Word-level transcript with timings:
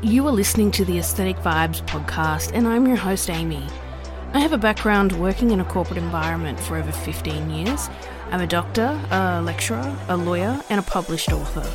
You 0.00 0.24
are 0.28 0.32
listening 0.32 0.70
to 0.72 0.84
the 0.84 1.00
Aesthetic 1.00 1.38
Vibes 1.38 1.84
podcast, 1.84 2.52
and 2.54 2.68
I'm 2.68 2.86
your 2.86 2.94
host, 2.94 3.28
Amy. 3.28 3.66
I 4.32 4.38
have 4.38 4.52
a 4.52 4.58
background 4.58 5.10
working 5.18 5.50
in 5.50 5.58
a 5.58 5.64
corporate 5.64 5.98
environment 5.98 6.60
for 6.60 6.76
over 6.76 6.92
15 6.92 7.50
years. 7.50 7.90
I'm 8.30 8.40
a 8.40 8.46
doctor, 8.46 8.96
a 9.10 9.42
lecturer, 9.42 9.98
a 10.06 10.16
lawyer, 10.16 10.62
and 10.70 10.78
a 10.78 10.84
published 10.84 11.32
author. 11.32 11.68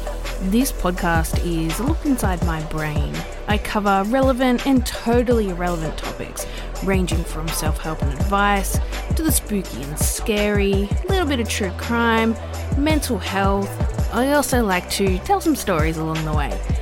This 0.50 0.72
podcast 0.72 1.46
is 1.46 1.78
a 1.82 1.84
look 1.84 2.06
inside 2.06 2.42
my 2.46 2.64
brain. 2.68 3.14
I 3.50 3.58
cover 3.58 4.06
relevant 4.08 4.66
and 4.66 4.86
totally 4.86 5.50
irrelevant 5.50 5.98
topics, 5.98 6.48
ranging 6.86 7.26
from 7.26 7.50
self 7.50 7.78
help 7.80 8.02
and 8.04 8.14
advice 8.14 8.80
to 9.18 9.24
the 9.24 9.34
spooky 9.34 9.84
and 9.84 10.00
scary, 10.00 10.88
a 10.88 11.08
little 11.10 11.28
bit 11.28 11.42
of 11.42 11.50
true 11.50 11.72
crime, 11.72 12.38
mental 12.78 13.18
health. 13.18 13.70
I 14.14 14.32
also 14.32 14.64
like 14.64 14.90
to 14.92 15.20
tell 15.20 15.42
some 15.42 15.58
stories 15.58 15.98
along 15.98 16.24
the 16.24 16.34
way. 16.34 16.73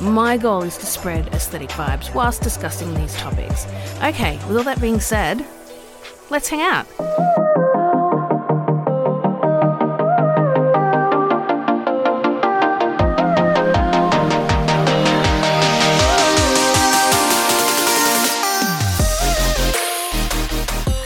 My 0.00 0.36
goal 0.36 0.62
is 0.62 0.78
to 0.78 0.86
spread 0.86 1.26
aesthetic 1.34 1.70
vibes 1.70 2.14
whilst 2.14 2.40
discussing 2.40 2.94
these 2.94 3.16
topics. 3.16 3.66
Okay, 4.00 4.38
with 4.46 4.56
all 4.56 4.62
that 4.62 4.80
being 4.80 5.00
said, 5.00 5.44
let's 6.30 6.48
hang 6.48 6.60
out. 6.60 6.86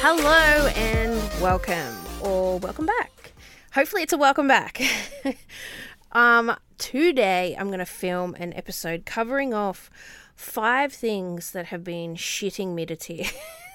Hello 0.02 0.66
and 0.76 1.40
welcome, 1.40 1.96
or 2.20 2.58
welcome 2.58 2.84
back. 2.84 3.32
Hopefully, 3.72 4.02
it's 4.02 4.12
a 4.12 4.18
welcome 4.18 4.46
back. 4.46 4.82
um, 6.12 6.56
today 6.78 7.56
I'm 7.58 7.68
going 7.68 7.78
to 7.78 7.86
film 7.86 8.34
an 8.38 8.52
episode 8.54 9.04
covering 9.06 9.52
off 9.52 9.90
five 10.34 10.92
things 10.92 11.52
that 11.52 11.66
have 11.66 11.84
been 11.84 12.14
shitting 12.14 12.74
me 12.74 12.86
to 12.86 12.96
tears. 12.96 13.32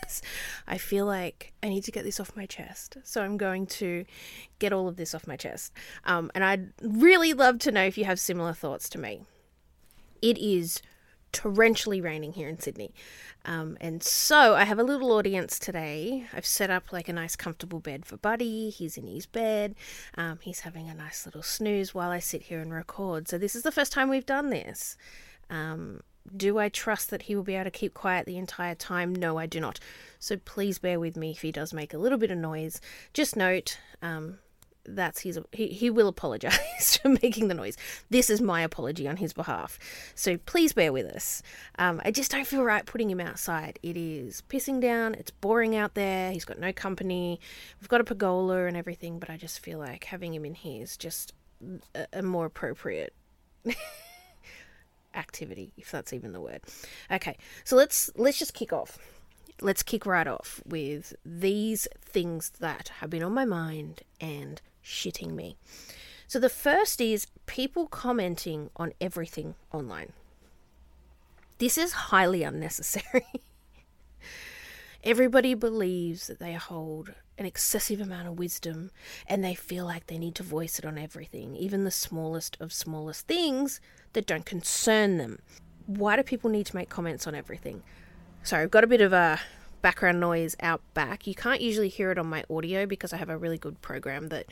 I 0.67 0.77
feel 0.77 1.05
like 1.05 1.53
I 1.61 1.69
need 1.69 1.83
to 1.83 1.91
get 1.91 2.03
this 2.03 2.19
off 2.19 2.35
my 2.35 2.45
chest. 2.45 2.97
So 3.03 3.23
I'm 3.23 3.37
going 3.37 3.67
to 3.67 4.05
get 4.59 4.73
all 4.73 4.87
of 4.87 4.95
this 4.95 5.13
off 5.13 5.27
my 5.27 5.35
chest. 5.35 5.73
Um, 6.05 6.31
and 6.33 6.43
I'd 6.43 6.73
really 6.81 7.33
love 7.33 7.59
to 7.59 7.71
know 7.71 7.83
if 7.83 7.97
you 7.97 8.05
have 8.05 8.19
similar 8.19 8.53
thoughts 8.53 8.89
to 8.89 8.97
me. 8.97 9.21
It 10.21 10.37
is 10.37 10.81
torrentially 11.37 12.03
raining 12.03 12.33
here 12.33 12.49
in 12.49 12.59
Sydney. 12.59 12.93
Um, 13.45 13.77
and 13.79 14.03
so 14.03 14.55
I 14.55 14.63
have 14.63 14.79
a 14.79 14.83
little 14.83 15.11
audience 15.11 15.59
today. 15.59 16.25
I've 16.33 16.45
set 16.45 16.69
up 16.69 16.91
like 16.91 17.07
a 17.07 17.13
nice 17.13 17.35
comfortable 17.35 17.79
bed 17.79 18.05
for 18.05 18.17
Buddy. 18.17 18.69
He's 18.69 18.97
in 18.97 19.07
his 19.07 19.25
bed. 19.25 19.75
Um, 20.17 20.39
he's 20.41 20.61
having 20.61 20.89
a 20.89 20.93
nice 20.93 21.25
little 21.25 21.43
snooze 21.43 21.93
while 21.93 22.09
I 22.09 22.19
sit 22.19 22.43
here 22.43 22.59
and 22.59 22.73
record. 22.73 23.27
So 23.27 23.37
this 23.37 23.55
is 23.55 23.63
the 23.63 23.71
first 23.71 23.91
time 23.91 24.09
we've 24.09 24.25
done 24.25 24.49
this. 24.49 24.97
Um, 25.49 26.01
do 26.35 26.57
I 26.57 26.67
trust 26.67 27.09
that 27.11 27.23
he 27.23 27.35
will 27.35 27.43
be 27.43 27.55
able 27.55 27.65
to 27.65 27.71
keep 27.71 27.93
quiet 27.93 28.25
the 28.25 28.37
entire 28.37 28.75
time? 28.75 29.15
No, 29.15 29.37
I 29.37 29.45
do 29.45 29.61
not. 29.61 29.79
So 30.19 30.35
please 30.37 30.79
bear 30.79 30.99
with 30.99 31.15
me 31.15 31.31
if 31.31 31.41
he 31.41 31.51
does 31.51 31.73
make 31.73 31.93
a 31.93 31.97
little 31.97 32.17
bit 32.17 32.31
of 32.31 32.37
noise. 32.37 32.81
Just 33.13 33.37
note, 33.37 33.79
um, 34.01 34.39
that's 34.87 35.21
his 35.21 35.39
he, 35.51 35.67
he 35.67 35.89
will 35.89 36.07
apologize 36.07 36.97
for 37.01 37.09
making 37.09 37.47
the 37.47 37.53
noise. 37.53 37.77
This 38.09 38.29
is 38.29 38.41
my 38.41 38.61
apology 38.61 39.07
on 39.07 39.17
his 39.17 39.33
behalf. 39.33 39.77
So 40.15 40.37
please 40.37 40.73
bear 40.73 40.93
with 40.93 41.05
us. 41.05 41.43
Um, 41.77 42.01
i 42.05 42.11
just 42.11 42.31
don't 42.31 42.47
feel 42.47 42.63
right 42.63 42.85
putting 42.85 43.09
him 43.09 43.19
outside. 43.19 43.79
It 43.83 43.97
is 43.97 44.41
pissing 44.49 44.79
down. 44.79 45.13
It's 45.15 45.31
boring 45.31 45.75
out 45.75 45.93
there. 45.93 46.31
He's 46.31 46.45
got 46.45 46.59
no 46.59 46.71
company. 46.71 47.39
We've 47.81 47.89
got 47.89 48.01
a 48.01 48.05
pergola 48.05 48.65
and 48.65 48.77
everything 48.77 49.19
but 49.19 49.29
i 49.29 49.37
just 49.37 49.59
feel 49.59 49.79
like 49.79 50.05
having 50.05 50.33
him 50.33 50.45
in 50.45 50.53
here 50.53 50.83
is 50.83 50.97
just 50.97 51.33
a, 51.95 52.07
a 52.13 52.21
more 52.21 52.45
appropriate 52.45 53.13
activity 55.15 55.73
if 55.77 55.91
that's 55.91 56.13
even 56.13 56.31
the 56.31 56.41
word. 56.41 56.61
Okay 57.11 57.37
so 57.63 57.75
let's 57.75 58.09
let's 58.15 58.39
just 58.39 58.53
kick 58.53 58.71
off. 58.71 58.97
Let's 59.59 59.81
kick 59.81 60.05
right 60.05 60.27
off 60.27 60.61
with 60.67 61.15
these 61.25 61.87
things 61.99 62.51
that 62.59 62.89
have 62.99 63.09
been 63.09 63.23
on 63.23 63.33
my 63.33 63.45
mind 63.45 64.03
and 64.21 64.61
shitting 64.87 65.31
me. 65.31 65.57
So 66.27 66.39
the 66.39 66.49
first 66.49 67.01
is 67.01 67.27
people 67.45 67.87
commenting 67.87 68.69
on 68.75 68.93
everything 68.99 69.55
online. 69.71 70.13
This 71.57 71.77
is 71.77 71.91
highly 71.93 72.43
unnecessary. 72.43 73.25
Everybody 75.03 75.53
believes 75.53 76.27
that 76.27 76.39
they 76.39 76.53
hold 76.53 77.13
an 77.37 77.45
excessive 77.45 78.01
amount 78.01 78.27
of 78.27 78.39
wisdom 78.39 78.91
and 79.27 79.43
they 79.43 79.55
feel 79.55 79.85
like 79.85 80.07
they 80.07 80.17
need 80.17 80.35
to 80.35 80.43
voice 80.43 80.79
it 80.79 80.85
on 80.85 80.97
everything, 80.97 81.55
even 81.55 81.83
the 81.83 81.91
smallest 81.91 82.57
of 82.59 82.73
smallest 82.73 83.27
things 83.27 83.79
that 84.13 84.25
don't 84.25 84.45
concern 84.45 85.17
them. 85.17 85.39
Why 85.85 86.15
do 86.15 86.23
people 86.23 86.49
need 86.49 86.65
to 86.67 86.75
make 86.75 86.89
comments 86.89 87.27
on 87.27 87.35
everything? 87.35 87.83
Sorry, 88.43 88.63
I've 88.63 88.71
got 88.71 88.83
a 88.83 88.87
bit 88.87 89.01
of 89.01 89.13
a 89.13 89.39
background 89.87 90.19
noise 90.19 90.53
out 90.59 90.81
back. 90.93 91.25
You 91.25 91.33
can't 91.33 91.61
usually 91.61 91.87
hear 91.87 92.11
it 92.11 92.17
on 92.17 92.27
my 92.27 92.43
audio 92.49 92.85
because 92.85 93.13
I 93.13 93.17
have 93.17 93.29
a 93.29 93.37
really 93.37 93.57
good 93.57 93.81
program 93.81 94.27
that 94.27 94.47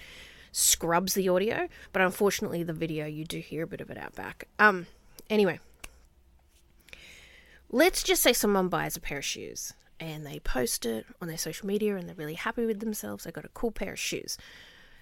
scrubs 0.53 1.13
the 1.13 1.28
audio, 1.28 1.68
but 1.91 2.01
unfortunately 2.01 2.63
the 2.63 2.72
video 2.72 3.06
you 3.06 3.25
do 3.25 3.40
hear 3.40 3.66
a 3.66 3.68
bit 3.68 3.81
of 3.81 3.90
it 3.90 3.97
out 3.97 4.16
back. 4.16 4.47
Um 4.59 4.88
anyway, 5.29 5.59
let's 7.69 8.01
just 8.01 8.24
say 8.24 8.31
someone 8.31 8.69
buys 8.69 8.95
a 8.95 9.01
pair 9.01 9.18
of 9.18 9.25
shoes 9.25 9.74
and 10.00 10.25
they 10.25 10.40
post 10.40 10.85
it 10.85 11.06
on 11.22 11.28
their 11.28 11.38
social 11.38 11.68
media 11.68 11.97
and 11.97 12.07
they're 12.07 12.16
really 12.16 12.35
happy 12.35 12.66
with 12.66 12.79
themselves. 12.79 13.25
They 13.25 13.31
got 13.31 13.44
a 13.44 13.50
cool 13.50 13.72
pair 13.72 13.91
of 13.91 14.00
shoes. 14.00 14.38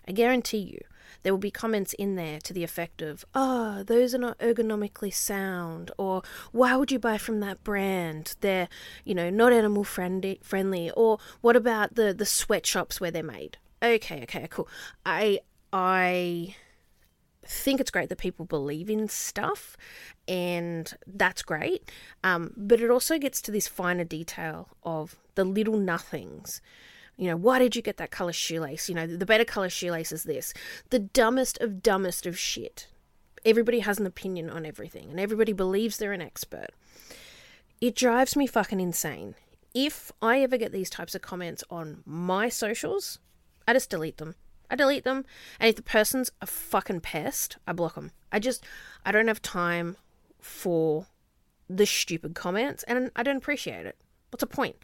I 0.07 0.11
guarantee 0.11 0.57
you 0.57 0.79
there 1.23 1.33
will 1.33 1.39
be 1.39 1.51
comments 1.51 1.93
in 1.93 2.15
there 2.15 2.39
to 2.41 2.53
the 2.53 2.63
effect 2.63 3.01
of, 3.01 3.25
oh, 3.33 3.83
those 3.83 4.13
are 4.13 4.19
not 4.19 4.37
ergonomically 4.39 5.13
sound, 5.13 5.91
or 5.97 6.21
why 6.51 6.75
would 6.75 6.91
you 6.91 6.99
buy 6.99 7.17
from 7.17 7.39
that 7.39 7.63
brand? 7.63 8.35
They're, 8.41 8.67
you 9.05 9.15
know, 9.15 9.29
not 9.29 9.53
animal 9.53 9.83
friendly, 9.83 10.39
friendly, 10.43 10.91
or 10.91 11.19
what 11.41 11.55
about 11.55 11.95
the, 11.95 12.13
the 12.13 12.25
sweatshops 12.25 12.99
where 12.99 13.11
they're 13.11 13.23
made? 13.23 13.57
Okay, 13.81 14.23
okay, 14.23 14.47
cool. 14.49 14.67
I, 15.05 15.39
I 15.71 16.55
think 17.45 17.79
it's 17.79 17.91
great 17.91 18.09
that 18.09 18.17
people 18.17 18.45
believe 18.45 18.89
in 18.89 19.07
stuff 19.09 19.75
and 20.27 20.93
that's 21.05 21.41
great 21.41 21.91
um, 22.23 22.53
but 22.55 22.79
it 22.79 22.89
also 22.89 23.17
gets 23.17 23.41
to 23.41 23.51
this 23.51 23.67
finer 23.67 24.05
detail 24.05 24.69
of 24.83 25.17
the 25.35 25.43
little 25.43 25.77
nothings 25.77 26.61
you 27.17 27.27
know, 27.27 27.35
why 27.35 27.59
did 27.59 27.75
you 27.75 27.81
get 27.81 27.97
that 27.97 28.11
color 28.11 28.33
shoelace? 28.33 28.89
You 28.89 28.95
know, 28.95 29.07
the 29.07 29.25
better 29.25 29.45
color 29.45 29.69
shoelace 29.69 30.11
is 30.11 30.23
this. 30.23 30.53
The 30.89 30.99
dumbest 30.99 31.59
of 31.59 31.83
dumbest 31.83 32.25
of 32.25 32.37
shit. 32.37 32.87
Everybody 33.45 33.79
has 33.79 33.99
an 33.99 34.05
opinion 34.05 34.49
on 34.49 34.65
everything 34.65 35.09
and 35.09 35.19
everybody 35.19 35.53
believes 35.53 35.97
they're 35.97 36.13
an 36.13 36.21
expert. 36.21 36.69
It 37.81 37.95
drives 37.95 38.35
me 38.35 38.47
fucking 38.47 38.79
insane. 38.79 39.35
If 39.73 40.11
I 40.21 40.41
ever 40.41 40.57
get 40.57 40.71
these 40.71 40.89
types 40.89 41.15
of 41.15 41.21
comments 41.21 41.63
on 41.69 42.01
my 42.05 42.47
socials, 42.47 43.19
I 43.67 43.73
just 43.73 43.89
delete 43.89 44.17
them. 44.17 44.35
I 44.69 44.75
delete 44.75 45.03
them. 45.03 45.25
And 45.59 45.69
if 45.69 45.75
the 45.75 45.81
person's 45.81 46.31
a 46.41 46.47
fucking 46.47 47.01
pest, 47.01 47.57
I 47.67 47.73
block 47.73 47.95
them. 47.95 48.11
I 48.31 48.39
just, 48.39 48.63
I 49.05 49.11
don't 49.11 49.27
have 49.27 49.41
time 49.41 49.97
for 50.39 51.07
the 51.69 51.85
stupid 51.85 52.35
comments 52.35 52.83
and 52.83 53.11
I 53.15 53.23
don't 53.23 53.37
appreciate 53.37 53.85
it. 53.85 53.97
What's 54.31 54.41
the 54.41 54.47
point? 54.47 54.77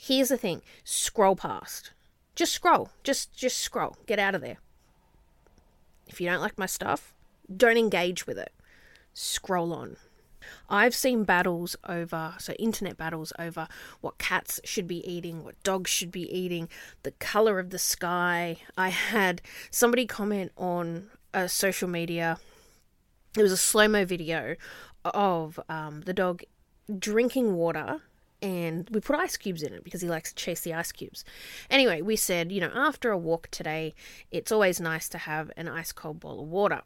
Here's 0.00 0.28
the 0.28 0.38
thing 0.38 0.62
scroll 0.84 1.34
past. 1.34 1.90
Just 2.36 2.52
scroll. 2.52 2.90
Just 3.02 3.32
just 3.34 3.58
scroll. 3.58 3.96
Get 4.06 4.20
out 4.20 4.36
of 4.36 4.40
there. 4.40 4.58
If 6.06 6.20
you 6.20 6.28
don't 6.28 6.40
like 6.40 6.56
my 6.56 6.66
stuff, 6.66 7.12
don't 7.54 7.76
engage 7.76 8.24
with 8.26 8.38
it. 8.38 8.52
Scroll 9.12 9.74
on. 9.74 9.96
I've 10.70 10.94
seen 10.94 11.24
battles 11.24 11.76
over, 11.86 12.34
so 12.38 12.52
internet 12.54 12.96
battles 12.96 13.32
over 13.40 13.66
what 14.00 14.18
cats 14.18 14.60
should 14.64 14.86
be 14.86 15.06
eating, 15.10 15.44
what 15.44 15.60
dogs 15.64 15.90
should 15.90 16.12
be 16.12 16.32
eating, 16.32 16.68
the 17.02 17.10
color 17.10 17.58
of 17.58 17.70
the 17.70 17.78
sky. 17.78 18.58
I 18.76 18.90
had 18.90 19.42
somebody 19.70 20.06
comment 20.06 20.52
on 20.56 21.08
a 21.34 21.48
social 21.48 21.88
media, 21.88 22.38
it 23.36 23.42
was 23.42 23.52
a 23.52 23.58
slow 23.58 23.88
mo 23.88 24.04
video 24.04 24.54
of 25.04 25.60
um, 25.68 26.02
the 26.02 26.14
dog 26.14 26.44
drinking 26.98 27.54
water 27.56 28.02
and 28.40 28.88
we 28.90 29.00
put 29.00 29.16
ice 29.16 29.36
cubes 29.36 29.62
in 29.62 29.72
it 29.72 29.84
because 29.84 30.00
he 30.00 30.08
likes 30.08 30.32
to 30.32 30.42
chase 30.42 30.60
the 30.60 30.74
ice 30.74 30.92
cubes. 30.92 31.24
Anyway, 31.70 32.02
we 32.02 32.16
said, 32.16 32.52
you 32.52 32.60
know, 32.60 32.70
after 32.74 33.10
a 33.10 33.18
walk 33.18 33.48
today, 33.50 33.94
it's 34.30 34.52
always 34.52 34.80
nice 34.80 35.08
to 35.08 35.18
have 35.18 35.50
an 35.56 35.68
ice 35.68 35.92
cold 35.92 36.20
bowl 36.20 36.42
of 36.42 36.48
water. 36.48 36.82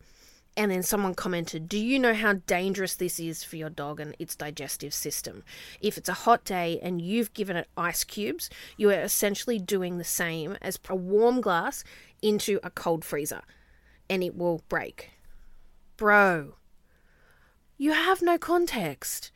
And 0.55 0.71
then 0.71 0.83
someone 0.83 1.15
commented, 1.15 1.69
Do 1.69 1.79
you 1.79 1.99
know 1.99 2.13
how 2.13 2.35
dangerous 2.35 2.95
this 2.95 3.19
is 3.19 3.43
for 3.43 3.57
your 3.57 3.71
dog 3.71 4.01
and 4.01 4.15
its 4.19 4.37
digestive 4.37 4.93
system? 4.93 5.45
If 5.81 5.97
it's 5.97 6.11
a 6.11 6.15
hot 6.15 6.45
day 6.45 6.79
and 6.83 7.01
you've 7.01 7.33
given 7.33 7.57
it 7.57 7.69
ice 7.77 8.05
cubes, 8.05 8.51
you 8.77 8.91
are 8.91 9.01
essentially 9.01 9.59
doing 9.59 9.97
the 9.97 10.05
same 10.05 10.59
as 10.61 10.79
a 10.89 10.95
warm 10.95 11.41
glass 11.41 11.85
into 12.21 12.61
a 12.63 12.71
cold 12.71 13.05
freezer 13.05 13.43
and 14.11 14.23
it 14.23 14.37
will 14.37 14.63
break. 14.69 15.11
Bro, 15.97 16.55
you 17.79 17.93
have 17.93 18.21
no 18.21 18.37
context. 18.37 19.31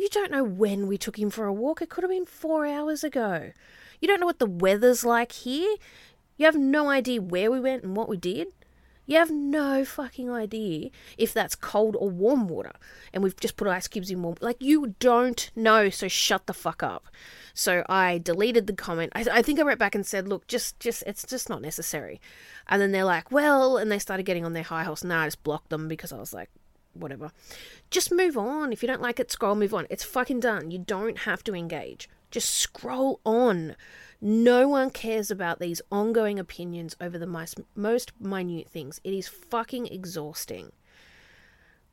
You 0.00 0.08
don't 0.08 0.30
know 0.30 0.44
when 0.44 0.86
we 0.86 0.96
took 0.96 1.18
him 1.18 1.28
for 1.28 1.44
a 1.44 1.52
walk. 1.52 1.82
It 1.82 1.90
could 1.90 2.04
have 2.04 2.10
been 2.10 2.24
four 2.24 2.64
hours 2.64 3.04
ago. 3.04 3.52
You 4.00 4.08
don't 4.08 4.18
know 4.18 4.24
what 4.24 4.38
the 4.38 4.46
weather's 4.46 5.04
like 5.04 5.30
here. 5.30 5.76
You 6.38 6.46
have 6.46 6.56
no 6.56 6.88
idea 6.88 7.20
where 7.20 7.50
we 7.50 7.60
went 7.60 7.84
and 7.84 7.94
what 7.94 8.08
we 8.08 8.16
did. 8.16 8.48
You 9.04 9.18
have 9.18 9.30
no 9.30 9.84
fucking 9.84 10.30
idea 10.30 10.88
if 11.18 11.34
that's 11.34 11.54
cold 11.54 11.96
or 12.00 12.08
warm 12.08 12.48
water. 12.48 12.72
And 13.12 13.22
we've 13.22 13.38
just 13.38 13.58
put 13.58 13.68
ice 13.68 13.88
cubes 13.88 14.10
in 14.10 14.22
warm. 14.22 14.36
Like, 14.40 14.62
you 14.62 14.94
don't 15.00 15.50
know, 15.54 15.90
so 15.90 16.08
shut 16.08 16.46
the 16.46 16.54
fuck 16.54 16.82
up. 16.82 17.08
So 17.52 17.84
I 17.86 18.16
deleted 18.16 18.68
the 18.68 18.72
comment. 18.72 19.12
I, 19.14 19.26
I 19.30 19.42
think 19.42 19.60
I 19.60 19.64
wrote 19.64 19.78
back 19.78 19.94
and 19.94 20.06
said, 20.06 20.26
look, 20.26 20.46
just, 20.46 20.80
just, 20.80 21.02
it's 21.06 21.26
just 21.26 21.50
not 21.50 21.60
necessary. 21.60 22.22
And 22.68 22.80
then 22.80 22.92
they're 22.92 23.04
like, 23.04 23.30
well, 23.30 23.76
and 23.76 23.92
they 23.92 23.98
started 23.98 24.24
getting 24.24 24.46
on 24.46 24.54
their 24.54 24.62
high 24.62 24.84
horse. 24.84 25.04
Nah, 25.04 25.24
I 25.24 25.26
just 25.26 25.42
blocked 25.42 25.68
them 25.68 25.88
because 25.88 26.10
I 26.10 26.18
was 26.18 26.32
like, 26.32 26.48
whatever. 26.94 27.32
Just 27.90 28.12
move 28.12 28.36
on. 28.36 28.72
If 28.72 28.82
you 28.82 28.86
don't 28.86 29.02
like 29.02 29.20
it, 29.20 29.30
scroll, 29.30 29.54
move 29.54 29.74
on. 29.74 29.86
It's 29.90 30.04
fucking 30.04 30.40
done. 30.40 30.70
You 30.70 30.78
don't 30.78 31.18
have 31.18 31.42
to 31.44 31.54
engage. 31.54 32.08
Just 32.30 32.54
scroll 32.54 33.20
on. 33.24 33.76
No 34.20 34.68
one 34.68 34.90
cares 34.90 35.30
about 35.30 35.60
these 35.60 35.80
ongoing 35.90 36.38
opinions 36.38 36.94
over 37.00 37.18
the 37.18 37.26
most, 37.26 37.58
most 37.74 38.12
minute 38.20 38.68
things. 38.68 39.00
It 39.02 39.14
is 39.14 39.28
fucking 39.28 39.86
exhausting. 39.86 40.72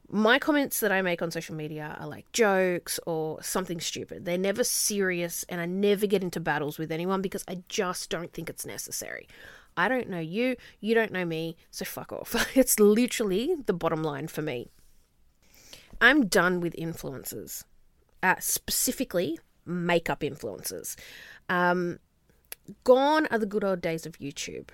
My 0.10 0.40
comments 0.40 0.80
that 0.80 0.92
I 0.92 1.02
make 1.02 1.22
on 1.22 1.32
social 1.32 1.56
media 1.56 1.98
are 2.00 2.08
like 2.08 2.32
jokes 2.32 2.98
or 3.06 3.42
something 3.44 3.82
stupid. 3.82 4.24
They're 4.24 4.38
never 4.38 4.64
serious, 4.64 5.44
and 5.50 5.60
I 5.60 5.66
never 5.66 6.08
get 6.08 6.24
into 6.24 6.40
battles 6.40 6.78
with 6.78 6.94
anyone 6.94 7.22
because 7.22 7.44
I 7.48 7.64
just 7.68 8.10
don't 8.10 8.32
think 8.32 8.50
it's 8.50 8.66
necessary. 8.66 9.28
I 9.76 9.90
don't 9.90 10.10
know 10.10 10.20
you, 10.20 10.56
you 10.80 10.96
don't 10.96 11.12
know 11.12 11.26
me, 11.26 11.56
so 11.72 11.86
fuck 11.86 12.12
off. 12.12 12.36
it's 12.56 12.80
literally 12.80 13.56
the 13.66 13.74
bottom 13.74 14.02
line 14.02 14.28
for 14.28 14.42
me. 14.42 14.70
I'm 16.00 16.28
done 16.28 16.60
with 16.60 16.76
influencers, 16.76 17.64
uh, 18.22 18.36
specifically 18.40 19.40
makeup 19.66 20.22
influencers. 20.22 20.96
Um, 21.50 22.00
gone 22.84 23.28
are 23.32 23.40
the 23.40 23.46
good 23.46 23.64
old 23.64 23.82
days 23.82 24.06
of 24.06 24.18
YouTube. 24.20 24.70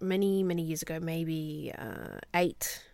Many, 0.00 0.42
many 0.42 0.62
years 0.62 0.82
ago, 0.82 0.98
maybe 1.00 1.72
uh, 1.76 2.18
eight 2.34 2.84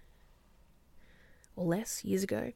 or 1.54 1.66
less 1.66 2.04
years 2.04 2.22
ago, 2.22 2.52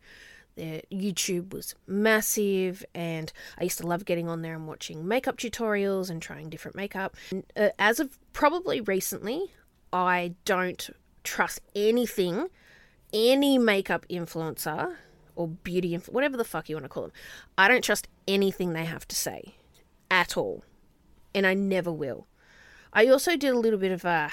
the 0.56 0.82
YouTube 0.90 1.52
was 1.52 1.74
massive, 1.86 2.84
and 2.94 3.32
I 3.58 3.64
used 3.64 3.78
to 3.78 3.86
love 3.86 4.04
getting 4.04 4.28
on 4.28 4.42
there 4.42 4.54
and 4.54 4.66
watching 4.66 5.06
makeup 5.06 5.36
tutorials 5.36 6.10
and 6.10 6.20
trying 6.20 6.50
different 6.50 6.76
makeup. 6.76 7.16
And, 7.30 7.44
uh, 7.56 7.68
as 7.78 8.00
of 8.00 8.18
probably 8.32 8.80
recently, 8.80 9.52
I 9.92 10.34
don't 10.44 10.90
trust 11.22 11.60
anything 11.74 12.48
any 13.12 13.58
makeup 13.58 14.06
influencer 14.08 14.96
or 15.36 15.48
beauty, 15.48 15.94
inf- 15.94 16.08
whatever 16.08 16.36
the 16.36 16.44
fuck 16.44 16.68
you 16.68 16.76
want 16.76 16.84
to 16.84 16.88
call 16.88 17.04
them. 17.04 17.12
I 17.56 17.68
don't 17.68 17.84
trust 17.84 18.08
anything 18.28 18.72
they 18.72 18.84
have 18.84 19.06
to 19.08 19.16
say 19.16 19.54
at 20.10 20.36
all. 20.36 20.64
And 21.34 21.46
I 21.46 21.54
never 21.54 21.92
will. 21.92 22.26
I 22.92 23.06
also 23.06 23.36
did 23.36 23.54
a 23.54 23.58
little 23.58 23.78
bit 23.78 23.92
of 23.92 24.04
a 24.04 24.30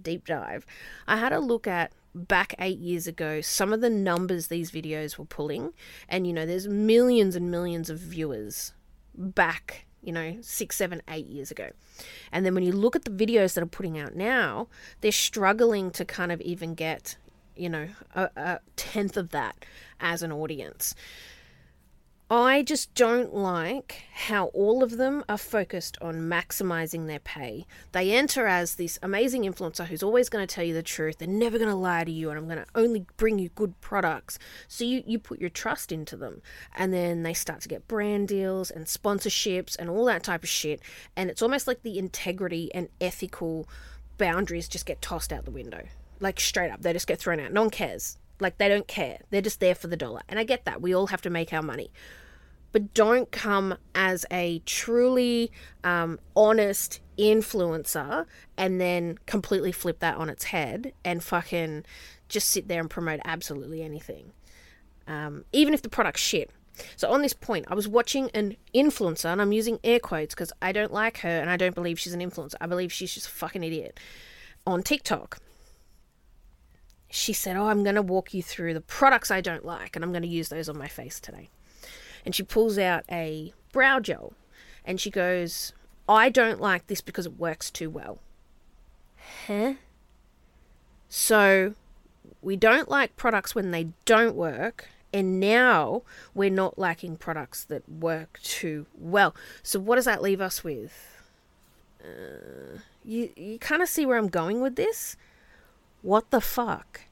deep 0.00 0.26
dive. 0.26 0.66
I 1.06 1.16
had 1.16 1.32
a 1.32 1.40
look 1.40 1.66
at 1.66 1.92
back 2.14 2.54
eight 2.58 2.78
years 2.78 3.06
ago 3.06 3.40
some 3.40 3.72
of 3.72 3.80
the 3.80 3.88
numbers 3.88 4.48
these 4.48 4.70
videos 4.70 5.16
were 5.16 5.24
pulling. 5.24 5.72
And, 6.08 6.26
you 6.26 6.32
know, 6.32 6.46
there's 6.46 6.68
millions 6.68 7.34
and 7.34 7.50
millions 7.50 7.88
of 7.90 7.98
viewers 7.98 8.74
back, 9.14 9.86
you 10.02 10.12
know, 10.12 10.36
six, 10.42 10.76
seven, 10.76 11.02
eight 11.08 11.26
years 11.26 11.50
ago. 11.50 11.70
And 12.30 12.44
then 12.44 12.54
when 12.54 12.64
you 12.64 12.72
look 12.72 12.94
at 12.94 13.04
the 13.04 13.10
videos 13.10 13.54
that 13.54 13.62
are 13.62 13.66
putting 13.66 13.98
out 13.98 14.14
now, 14.14 14.68
they're 15.00 15.12
struggling 15.12 15.90
to 15.92 16.04
kind 16.04 16.30
of 16.30 16.40
even 16.42 16.74
get 16.74 17.16
you 17.56 17.68
know, 17.68 17.88
a, 18.14 18.30
a 18.36 18.60
tenth 18.76 19.16
of 19.16 19.30
that 19.30 19.64
as 20.00 20.22
an 20.22 20.32
audience. 20.32 20.94
I 22.34 22.62
just 22.62 22.94
don't 22.94 23.34
like 23.34 24.04
how 24.14 24.46
all 24.54 24.82
of 24.82 24.96
them 24.96 25.22
are 25.28 25.36
focused 25.36 25.98
on 26.00 26.30
maximizing 26.30 27.06
their 27.06 27.18
pay. 27.18 27.66
They 27.92 28.12
enter 28.12 28.46
as 28.46 28.76
this 28.76 28.98
amazing 29.02 29.42
influencer 29.42 29.84
who's 29.84 30.02
always 30.02 30.30
going 30.30 30.46
to 30.46 30.54
tell 30.54 30.64
you 30.64 30.72
the 30.72 30.82
truth. 30.82 31.18
They're 31.18 31.28
never 31.28 31.58
going 31.58 31.68
to 31.68 31.76
lie 31.76 32.04
to 32.04 32.10
you, 32.10 32.30
and 32.30 32.38
I'm 32.38 32.46
going 32.46 32.56
to 32.56 32.66
only 32.74 33.04
bring 33.18 33.38
you 33.38 33.50
good 33.50 33.78
products. 33.82 34.38
So 34.66 34.82
you, 34.82 35.02
you 35.06 35.18
put 35.18 35.40
your 35.40 35.50
trust 35.50 35.92
into 35.92 36.16
them. 36.16 36.40
And 36.74 36.90
then 36.90 37.22
they 37.22 37.34
start 37.34 37.60
to 37.62 37.68
get 37.68 37.86
brand 37.86 38.28
deals 38.28 38.70
and 38.70 38.86
sponsorships 38.86 39.76
and 39.78 39.90
all 39.90 40.06
that 40.06 40.22
type 40.22 40.42
of 40.42 40.48
shit. 40.48 40.80
And 41.14 41.28
it's 41.28 41.42
almost 41.42 41.66
like 41.66 41.82
the 41.82 41.98
integrity 41.98 42.70
and 42.74 42.88
ethical 42.98 43.68
boundaries 44.16 44.68
just 44.68 44.86
get 44.86 45.02
tossed 45.02 45.34
out 45.34 45.44
the 45.44 45.50
window. 45.50 45.82
Like 46.22 46.40
straight 46.40 46.70
up, 46.70 46.80
they 46.80 46.92
just 46.92 47.06
get 47.06 47.18
thrown 47.18 47.40
out. 47.40 47.52
No 47.52 47.62
one 47.62 47.70
cares. 47.70 48.16
Like 48.40 48.56
they 48.58 48.68
don't 48.68 48.88
care. 48.88 49.18
They're 49.30 49.42
just 49.42 49.60
there 49.60 49.74
for 49.74 49.88
the 49.88 49.96
dollar. 49.96 50.22
And 50.28 50.38
I 50.38 50.44
get 50.44 50.64
that. 50.64 50.80
We 50.80 50.94
all 50.94 51.08
have 51.08 51.20
to 51.22 51.30
make 51.30 51.52
our 51.52 51.62
money. 51.62 51.90
But 52.70 52.94
don't 52.94 53.30
come 53.30 53.76
as 53.94 54.24
a 54.30 54.60
truly 54.60 55.52
um, 55.84 56.18
honest 56.34 57.00
influencer 57.18 58.24
and 58.56 58.80
then 58.80 59.18
completely 59.26 59.72
flip 59.72 59.98
that 59.98 60.16
on 60.16 60.30
its 60.30 60.44
head 60.44 60.92
and 61.04 61.22
fucking 61.22 61.84
just 62.28 62.48
sit 62.48 62.68
there 62.68 62.80
and 62.80 62.88
promote 62.88 63.20
absolutely 63.24 63.82
anything. 63.82 64.32
Um, 65.06 65.44
even 65.52 65.74
if 65.74 65.82
the 65.82 65.90
product's 65.90 66.22
shit. 66.22 66.50
So 66.96 67.10
on 67.10 67.20
this 67.20 67.34
point, 67.34 67.66
I 67.68 67.74
was 67.74 67.86
watching 67.86 68.30
an 68.30 68.56
influencer, 68.74 69.26
and 69.26 69.42
I'm 69.42 69.52
using 69.52 69.78
air 69.84 69.98
quotes 69.98 70.34
because 70.34 70.52
I 70.62 70.72
don't 70.72 70.92
like 70.92 71.18
her 71.18 71.28
and 71.28 71.50
I 71.50 71.58
don't 71.58 71.74
believe 71.74 72.00
she's 72.00 72.14
an 72.14 72.20
influencer. 72.20 72.54
I 72.62 72.66
believe 72.66 72.90
she's 72.90 73.12
just 73.12 73.26
a 73.26 73.30
fucking 73.30 73.62
idiot 73.62 74.00
on 74.66 74.82
TikTok 74.82 75.38
she 77.14 77.34
said, 77.34 77.56
Oh, 77.56 77.68
I'm 77.68 77.82
going 77.82 77.94
to 77.94 78.02
walk 78.02 78.32
you 78.32 78.42
through 78.42 78.72
the 78.72 78.80
products 78.80 79.30
I 79.30 79.42
don't 79.42 79.66
like, 79.66 79.94
and 79.94 80.04
I'm 80.04 80.12
going 80.12 80.22
to 80.22 80.28
use 80.28 80.48
those 80.48 80.68
on 80.68 80.78
my 80.78 80.88
face 80.88 81.20
today. 81.20 81.50
And 82.24 82.34
she 82.34 82.42
pulls 82.42 82.78
out 82.78 83.04
a 83.10 83.52
brow 83.70 84.00
gel 84.00 84.32
and 84.84 84.98
she 84.98 85.10
goes, 85.10 85.74
I 86.08 86.30
don't 86.30 86.58
like 86.58 86.86
this 86.86 87.02
because 87.02 87.26
it 87.26 87.38
works 87.38 87.70
too 87.70 87.90
well. 87.90 88.18
Huh? 89.46 89.74
So 91.10 91.74
we 92.40 92.56
don't 92.56 92.88
like 92.88 93.14
products 93.16 93.54
when 93.54 93.72
they 93.72 93.88
don't 94.06 94.34
work, 94.34 94.88
and 95.12 95.38
now 95.38 96.02
we're 96.34 96.48
not 96.48 96.78
liking 96.78 97.18
products 97.18 97.62
that 97.64 97.86
work 97.86 98.40
too 98.42 98.86
well. 98.98 99.34
So 99.62 99.78
what 99.78 99.96
does 99.96 100.06
that 100.06 100.22
leave 100.22 100.40
us 100.40 100.64
with? 100.64 101.18
Uh, 102.02 102.78
you 103.04 103.30
you 103.36 103.58
kind 103.58 103.82
of 103.82 103.88
see 103.88 104.06
where 104.06 104.16
I'm 104.16 104.28
going 104.28 104.62
with 104.62 104.76
this 104.76 105.16
what 106.02 106.30
the 106.30 106.40
fuck? 106.40 107.02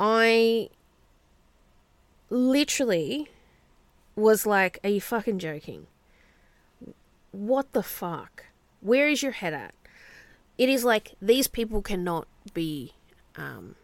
I 0.00 0.70
literally 2.30 3.28
was 4.16 4.46
like, 4.46 4.78
Are 4.82 4.90
you 4.90 5.00
fucking 5.00 5.38
joking? 5.38 5.86
What 7.30 7.72
the 7.72 7.82
fuck? 7.82 8.46
Where 8.80 9.08
is 9.08 9.22
your 9.22 9.32
head 9.32 9.54
at? 9.54 9.74
It 10.56 10.68
is 10.68 10.84
like 10.84 11.14
these 11.20 11.48
people 11.48 11.82
cannot 11.82 12.26
be 12.52 12.92
um, 13.36 13.74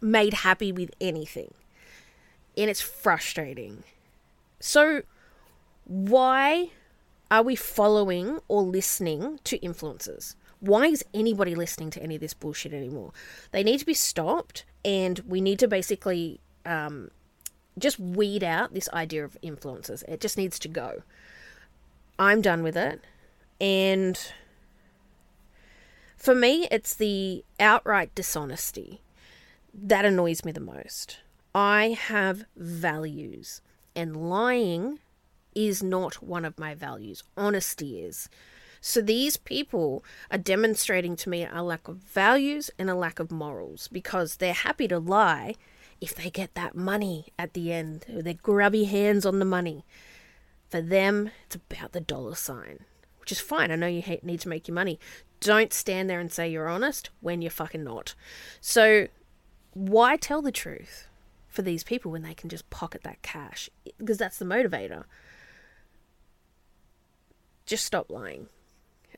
made 0.00 0.34
happy 0.34 0.72
with 0.72 0.90
anything. 1.00 1.54
And 2.56 2.68
it's 2.68 2.80
frustrating. 2.80 3.84
So, 4.58 5.02
why 5.84 6.70
are 7.30 7.42
we 7.42 7.56
following 7.56 8.40
or 8.48 8.62
listening 8.62 9.40
to 9.44 9.58
influencers? 9.60 10.34
Why 10.60 10.86
is 10.86 11.04
anybody 11.12 11.54
listening 11.54 11.90
to 11.90 12.02
any 12.02 12.14
of 12.14 12.20
this 12.20 12.34
bullshit 12.34 12.72
anymore? 12.72 13.12
They 13.50 13.62
need 13.62 13.78
to 13.78 13.86
be 13.86 13.94
stopped, 13.94 14.64
and 14.84 15.18
we 15.20 15.40
need 15.40 15.58
to 15.60 15.68
basically 15.68 16.40
um, 16.64 17.10
just 17.78 17.98
weed 17.98 18.44
out 18.44 18.74
this 18.74 18.88
idea 18.90 19.24
of 19.24 19.36
influencers. 19.42 20.06
It 20.08 20.20
just 20.20 20.36
needs 20.36 20.58
to 20.60 20.68
go. 20.68 21.02
I'm 22.18 22.42
done 22.42 22.62
with 22.62 22.76
it. 22.76 23.00
And 23.60 24.18
for 26.16 26.34
me, 26.34 26.68
it's 26.70 26.94
the 26.94 27.44
outright 27.58 28.14
dishonesty 28.14 29.00
that 29.72 30.04
annoys 30.04 30.44
me 30.44 30.52
the 30.52 30.60
most. 30.60 31.20
I 31.54 31.96
have 32.08 32.44
values, 32.56 33.62
and 33.96 34.28
lying 34.30 34.98
is 35.54 35.82
not 35.82 36.22
one 36.22 36.44
of 36.44 36.58
my 36.58 36.74
values. 36.74 37.24
Honesty 37.36 38.00
is. 38.00 38.28
So 38.80 39.02
these 39.02 39.36
people 39.36 40.02
are 40.30 40.38
demonstrating 40.38 41.14
to 41.16 41.28
me 41.28 41.46
a 41.50 41.62
lack 41.62 41.86
of 41.88 41.96
values 41.96 42.70
and 42.78 42.88
a 42.88 42.94
lack 42.94 43.18
of 43.18 43.30
morals 43.30 43.88
because 43.88 44.36
they're 44.36 44.54
happy 44.54 44.88
to 44.88 44.98
lie 44.98 45.54
if 46.00 46.14
they 46.14 46.30
get 46.30 46.54
that 46.54 46.74
money 46.74 47.26
at 47.38 47.52
the 47.52 47.72
end, 47.72 48.06
with 48.08 48.24
their 48.24 48.34
grubby 48.34 48.84
hands 48.84 49.26
on 49.26 49.38
the 49.38 49.44
money. 49.44 49.84
For 50.70 50.80
them, 50.80 51.30
it's 51.44 51.56
about 51.56 51.92
the 51.92 52.00
dollar 52.00 52.34
sign, 52.34 52.80
which 53.18 53.30
is 53.30 53.40
fine. 53.40 53.70
I 53.70 53.76
know 53.76 53.86
you 53.86 54.02
need 54.22 54.40
to 54.40 54.48
make 54.48 54.66
your 54.66 54.74
money. 54.74 54.98
Don't 55.40 55.72
stand 55.72 56.08
there 56.08 56.20
and 56.20 56.32
say 56.32 56.48
you're 56.48 56.68
honest 56.68 57.10
when 57.20 57.42
you're 57.42 57.50
fucking 57.50 57.84
not. 57.84 58.14
So, 58.60 59.08
why 59.72 60.16
tell 60.16 60.40
the 60.40 60.52
truth 60.52 61.08
for 61.48 61.62
these 61.62 61.84
people 61.84 62.10
when 62.12 62.22
they 62.22 62.34
can 62.34 62.48
just 62.48 62.70
pocket 62.70 63.02
that 63.02 63.20
cash? 63.22 63.68
Because 63.98 64.18
that's 64.18 64.38
the 64.38 64.44
motivator. 64.44 65.04
Just 67.66 67.84
stop 67.84 68.10
lying. 68.10 68.48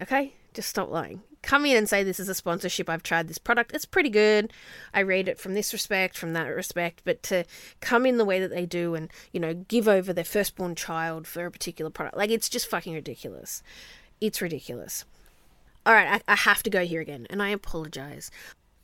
Okay? 0.00 0.34
Just 0.54 0.68
stop 0.68 0.90
lying. 0.90 1.22
Come 1.42 1.66
in 1.66 1.76
and 1.76 1.88
say 1.88 2.04
this 2.04 2.20
is 2.20 2.28
a 2.28 2.34
sponsorship. 2.34 2.88
I've 2.88 3.02
tried 3.02 3.26
this 3.26 3.38
product. 3.38 3.74
It's 3.74 3.84
pretty 3.84 4.10
good. 4.10 4.52
I 4.94 5.00
rate 5.00 5.26
it 5.26 5.40
from 5.40 5.54
this 5.54 5.72
respect, 5.72 6.16
from 6.16 6.34
that 6.34 6.46
respect. 6.46 7.02
But 7.04 7.22
to 7.24 7.44
come 7.80 8.06
in 8.06 8.16
the 8.16 8.24
way 8.24 8.38
that 8.38 8.50
they 8.50 8.64
do 8.64 8.94
and, 8.94 9.10
you 9.32 9.40
know, 9.40 9.54
give 9.54 9.88
over 9.88 10.12
their 10.12 10.24
firstborn 10.24 10.76
child 10.76 11.26
for 11.26 11.44
a 11.44 11.50
particular 11.50 11.90
product, 11.90 12.16
like 12.16 12.30
it's 12.30 12.48
just 12.48 12.68
fucking 12.68 12.94
ridiculous. 12.94 13.62
It's 14.20 14.40
ridiculous. 14.40 15.04
All 15.84 15.94
right, 15.94 16.22
I, 16.28 16.32
I 16.32 16.36
have 16.36 16.62
to 16.62 16.70
go 16.70 16.84
here 16.84 17.00
again, 17.00 17.26
and 17.28 17.42
I 17.42 17.48
apologize. 17.48 18.30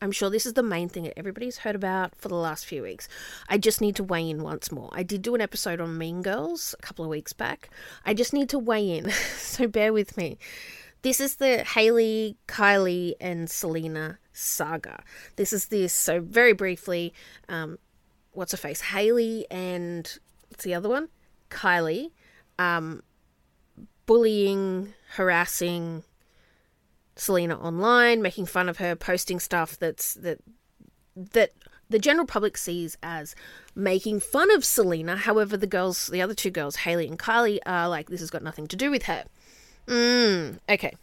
I'm 0.02 0.10
sure 0.10 0.30
this 0.30 0.46
is 0.46 0.54
the 0.54 0.62
main 0.64 0.88
thing 0.88 1.04
that 1.04 1.18
everybody's 1.18 1.58
heard 1.58 1.76
about 1.76 2.16
for 2.16 2.28
the 2.28 2.34
last 2.34 2.66
few 2.66 2.82
weeks. 2.82 3.08
I 3.48 3.58
just 3.58 3.80
need 3.80 3.94
to 3.96 4.04
weigh 4.04 4.30
in 4.30 4.42
once 4.42 4.72
more. 4.72 4.90
I 4.92 5.04
did 5.04 5.22
do 5.22 5.36
an 5.36 5.40
episode 5.40 5.80
on 5.80 5.96
Mean 5.96 6.22
Girls 6.22 6.74
a 6.78 6.82
couple 6.82 7.04
of 7.04 7.10
weeks 7.10 7.32
back. 7.32 7.70
I 8.04 8.14
just 8.14 8.32
need 8.32 8.48
to 8.50 8.58
weigh 8.58 8.96
in, 8.96 9.10
so 9.36 9.68
bear 9.68 9.92
with 9.92 10.16
me. 10.16 10.38
This 11.02 11.20
is 11.20 11.36
the 11.36 11.64
Hailey, 11.64 12.36
Kylie, 12.46 13.14
and 13.20 13.48
Selena 13.48 14.18
saga. 14.32 15.02
This 15.36 15.52
is 15.52 15.66
this. 15.66 15.92
So, 15.92 16.20
very 16.20 16.52
briefly, 16.52 17.14
um, 17.48 17.78
what's 18.32 18.52
her 18.52 18.58
face? 18.58 18.80
Hailey 18.80 19.46
and 19.50 20.18
what's 20.48 20.64
the 20.64 20.74
other 20.74 20.88
one? 20.88 21.08
Kylie. 21.50 22.10
Um, 22.58 23.02
bullying, 24.06 24.94
harassing 25.14 26.02
Selena 27.14 27.56
online, 27.56 28.22
making 28.22 28.46
fun 28.46 28.68
of 28.68 28.78
her, 28.78 28.96
posting 28.96 29.38
stuff 29.38 29.78
that's 29.78 30.14
that 30.14 30.40
that 31.14 31.52
the 31.90 31.98
general 31.98 32.26
public 32.26 32.56
sees 32.56 32.96
as 33.02 33.34
making 33.74 34.20
fun 34.20 34.50
of 34.54 34.64
Selena. 34.64 35.16
However, 35.16 35.56
the 35.56 35.66
girls, 35.66 36.08
the 36.08 36.22
other 36.22 36.34
two 36.34 36.50
girls, 36.50 36.76
Hailey 36.76 37.06
and 37.06 37.18
Kylie, 37.18 37.58
are 37.64 37.88
like, 37.88 38.08
this 38.08 38.20
has 38.20 38.30
got 38.30 38.42
nothing 38.42 38.66
to 38.68 38.76
do 38.76 38.90
with 38.90 39.04
her. 39.04 39.24
Mm, 39.88 40.58
okay 40.68 40.94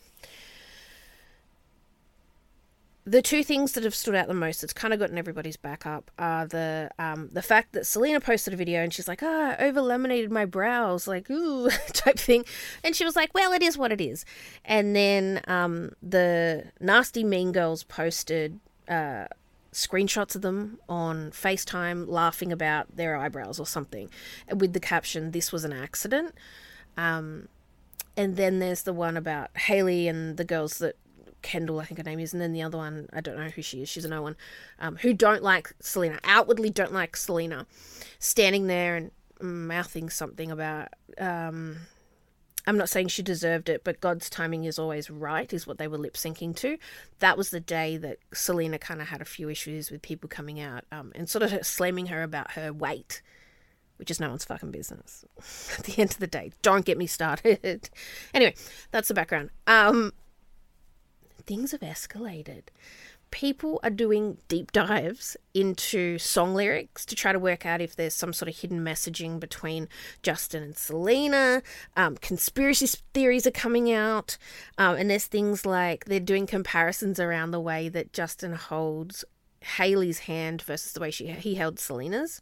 the 3.07 3.21
two 3.21 3.43
things 3.43 3.73
that 3.73 3.83
have 3.83 3.93
stood 3.93 4.15
out 4.15 4.27
the 4.27 4.33
most 4.33 4.61
that's 4.61 4.73
kind 4.73 4.93
of 4.93 4.99
gotten 4.99 5.17
everybody's 5.17 5.57
back 5.57 5.85
up 5.85 6.09
are 6.17 6.47
the 6.47 6.89
um, 6.97 7.29
the 7.31 7.41
fact 7.41 7.73
that 7.73 7.85
Selena 7.85 8.19
posted 8.19 8.53
a 8.53 8.57
video 8.57 8.81
and 8.81 8.91
she's 8.91 9.07
like, 9.07 9.21
"Ah, 9.21 9.55
oh, 9.59 9.65
over 9.65 9.79
laminated 9.79 10.31
my 10.31 10.45
brows," 10.45 11.07
like 11.07 11.29
ooh 11.29 11.69
type 11.93 12.17
thing, 12.17 12.43
and 12.83 12.95
she 12.95 13.05
was 13.05 13.15
like, 13.15 13.31
"Well, 13.33 13.53
it 13.53 13.61
is 13.61 13.77
what 13.77 13.91
it 13.91 14.01
is." 14.01 14.25
And 14.65 14.95
then 14.95 15.41
um, 15.47 15.91
the 16.01 16.71
nasty 16.79 17.23
mean 17.23 17.51
girls 17.51 17.83
posted 17.83 18.59
uh, 18.89 19.25
screenshots 19.71 20.35
of 20.35 20.41
them 20.41 20.79
on 20.89 21.29
FaceTime, 21.29 22.07
laughing 22.07 22.51
about 22.51 22.95
their 22.95 23.15
eyebrows 23.15 23.59
or 23.59 23.67
something, 23.67 24.09
with 24.51 24.73
the 24.73 24.79
caption, 24.79 25.29
"This 25.29 25.51
was 25.51 25.63
an 25.63 25.73
accident." 25.73 26.33
Um, 26.97 27.49
and 28.17 28.35
then 28.35 28.59
there's 28.59 28.83
the 28.83 28.93
one 28.93 29.17
about 29.17 29.55
Hailey 29.57 30.07
and 30.07 30.37
the 30.37 30.45
girls 30.45 30.79
that 30.79 30.95
Kendall, 31.41 31.79
I 31.79 31.85
think 31.85 31.99
her 31.99 32.03
name 32.03 32.19
is, 32.19 32.33
and 32.33 32.41
then 32.41 32.53
the 32.53 32.63
other 32.63 32.77
one, 32.77 33.07
I 33.13 33.21
don't 33.21 33.37
know 33.37 33.49
who 33.49 33.61
she 33.61 33.81
is, 33.81 33.87
she's 33.87 34.03
a 34.03 34.09
no 34.09 34.23
one, 34.23 34.35
um, 34.79 34.95
who 34.97 35.13
don't 35.13 35.43
like 35.43 35.71
Selena, 35.79 36.19
outwardly 36.23 36.71
don't 36.71 36.91
like 36.91 37.15
Selena, 37.15 37.67
standing 38.17 38.65
there 38.65 38.95
and 38.95 39.11
mouthing 39.39 40.09
something 40.09 40.49
about, 40.49 40.87
um, 41.19 41.77
I'm 42.65 42.77
not 42.77 42.89
saying 42.89 43.09
she 43.09 43.21
deserved 43.21 43.69
it, 43.69 43.83
but 43.83 44.01
God's 44.01 44.27
timing 44.27 44.63
is 44.63 44.79
always 44.79 45.11
right, 45.11 45.53
is 45.53 45.67
what 45.67 45.77
they 45.77 45.87
were 45.87 45.99
lip 45.99 46.15
syncing 46.15 46.55
to. 46.57 46.79
That 47.19 47.37
was 47.37 47.51
the 47.51 47.59
day 47.59 47.95
that 47.97 48.17
Selena 48.33 48.79
kind 48.79 49.01
of 49.01 49.09
had 49.09 49.21
a 49.21 49.25
few 49.25 49.47
issues 49.47 49.91
with 49.91 50.01
people 50.01 50.27
coming 50.27 50.59
out 50.59 50.83
um, 50.91 51.11
and 51.13 51.29
sort 51.29 51.43
of 51.43 51.63
slamming 51.65 52.07
her 52.07 52.23
about 52.23 52.51
her 52.53 52.73
weight, 52.73 53.21
which 53.97 54.11
is 54.11 54.19
no 54.19 54.29
one's 54.29 54.45
fucking 54.45 54.71
business. 54.71 55.25
At 55.77 55.85
the 55.85 56.01
end 56.01 56.11
of 56.11 56.19
the 56.19 56.27
day, 56.27 56.51
don't 56.61 56.85
get 56.85 56.97
me 56.97 57.07
started. 57.07 57.89
anyway, 58.33 58.55
that's 58.91 59.07
the 59.07 59.13
background. 59.13 59.49
Um, 59.67 60.13
things 61.45 61.71
have 61.71 61.81
escalated. 61.81 62.63
People 63.31 63.79
are 63.83 63.89
doing 63.89 64.37
deep 64.47 64.71
dives 64.71 65.35
into 65.53 66.17
song 66.17 66.53
lyrics 66.53 67.05
to 67.05 67.15
try 67.15 67.33
to 67.33 67.39
work 67.39 67.65
out 67.65 67.81
if 67.81 67.95
there's 67.95 68.13
some 68.13 68.31
sort 68.31 68.47
of 68.47 68.57
hidden 68.57 68.79
messaging 68.85 69.39
between 69.39 69.89
Justin 70.21 70.63
and 70.63 70.77
Selena. 70.77 71.61
Um, 71.97 72.15
conspiracy 72.17 72.87
theories 73.13 73.45
are 73.45 73.51
coming 73.51 73.91
out. 73.91 74.37
Um, 74.77 74.95
and 74.95 75.09
there's 75.09 75.25
things 75.25 75.65
like 75.65 76.05
they're 76.05 76.19
doing 76.19 76.45
comparisons 76.47 77.19
around 77.19 77.51
the 77.51 77.59
way 77.59 77.89
that 77.89 78.13
Justin 78.13 78.53
holds 78.53 79.25
Hailey's 79.77 80.19
hand 80.19 80.61
versus 80.61 80.93
the 80.93 80.99
way 80.99 81.11
she 81.11 81.27
he 81.31 81.55
held 81.55 81.79
Selena's. 81.79 82.41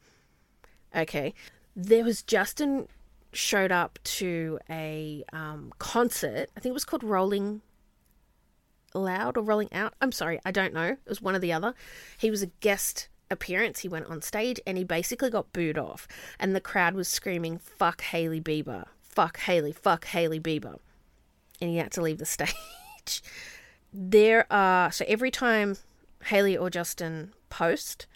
Okay. 0.96 1.34
There 1.76 2.04
was 2.04 2.22
Justin 2.22 2.88
showed 3.32 3.72
up 3.72 4.00
to 4.04 4.60
a 4.70 5.24
um, 5.34 5.74
concert. 5.80 6.50
I 6.56 6.60
think 6.60 6.72
it 6.72 6.74
was 6.74 6.86
called 6.86 7.04
Rolling 7.04 7.62
Loud 8.94 9.38
or 9.38 9.44
Rolling 9.44 9.74
Out. 9.74 9.94
I'm 10.02 10.12
sorry, 10.12 10.40
I 10.46 10.52
don't 10.52 10.74
know. 10.74 10.90
It 10.90 11.10
was 11.10 11.22
one 11.22 11.36
or 11.36 11.40
the 11.40 11.54
other. 11.54 11.74
He 12.18 12.30
was 12.30 12.42
a 12.42 12.48
guest 12.62 13.10
appearance. 13.30 13.80
He 13.80 13.88
went 13.88 14.06
on 14.06 14.22
stage 14.22 14.60
and 14.66 14.78
he 14.78 14.84
basically 14.84 15.30
got 15.30 15.52
booed 15.52 15.78
off. 15.78 16.08
And 16.40 16.56
the 16.56 16.62
crowd 16.62 16.96
was 16.96 17.08
screaming, 17.08 17.58
fuck 17.58 18.02
Hailey 18.02 18.42
Bieber. 18.42 18.86
Fuck 19.02 19.40
Hailey. 19.40 19.72
Fuck 19.72 20.06
Hailey 20.06 20.40
Bieber. 20.40 20.80
And 21.60 21.70
he 21.70 21.78
had 21.78 21.92
to 21.94 22.02
leave 22.02 22.20
the 22.20 22.26
stage. 22.26 23.24
there 23.92 24.46
are, 24.52 24.92
so 24.92 25.06
every 25.08 25.32
time 25.32 25.78
Hailey 26.26 26.58
or 26.58 26.70
Justin 26.70 27.34
post, 27.50 28.08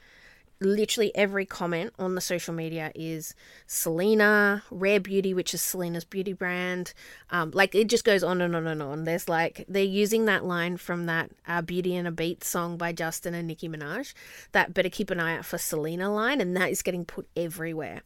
literally 0.59 1.15
every 1.15 1.45
comment 1.45 1.93
on 1.99 2.15
the 2.15 2.21
social 2.21 2.53
media 2.53 2.91
is 2.95 3.35
Selena, 3.67 4.63
Rare 4.71 4.99
Beauty, 4.99 5.33
which 5.33 5.53
is 5.53 5.61
Selena's 5.61 6.05
beauty 6.05 6.33
brand. 6.33 6.93
Um, 7.29 7.51
like 7.51 7.75
it 7.75 7.87
just 7.87 8.03
goes 8.03 8.23
on 8.23 8.41
and 8.41 8.55
on 8.55 8.67
and 8.67 8.81
on. 8.81 9.03
There's 9.03 9.29
like 9.29 9.65
they're 9.67 9.83
using 9.83 10.25
that 10.25 10.45
line 10.45 10.77
from 10.77 11.05
that 11.05 11.31
uh, 11.47 11.61
Beauty 11.61 11.95
and 11.95 12.07
a 12.07 12.11
Beat 12.11 12.43
song 12.43 12.77
by 12.77 12.91
Justin 12.93 13.33
and 13.33 13.47
Nicki 13.47 13.69
Minaj, 13.69 14.13
that 14.51 14.73
better 14.73 14.89
keep 14.89 15.09
an 15.11 15.19
eye 15.19 15.37
out 15.37 15.45
for 15.45 15.57
Selena 15.57 16.13
line, 16.13 16.41
and 16.41 16.55
that 16.55 16.71
is 16.71 16.81
getting 16.81 17.05
put 17.05 17.27
everywhere. 17.35 18.01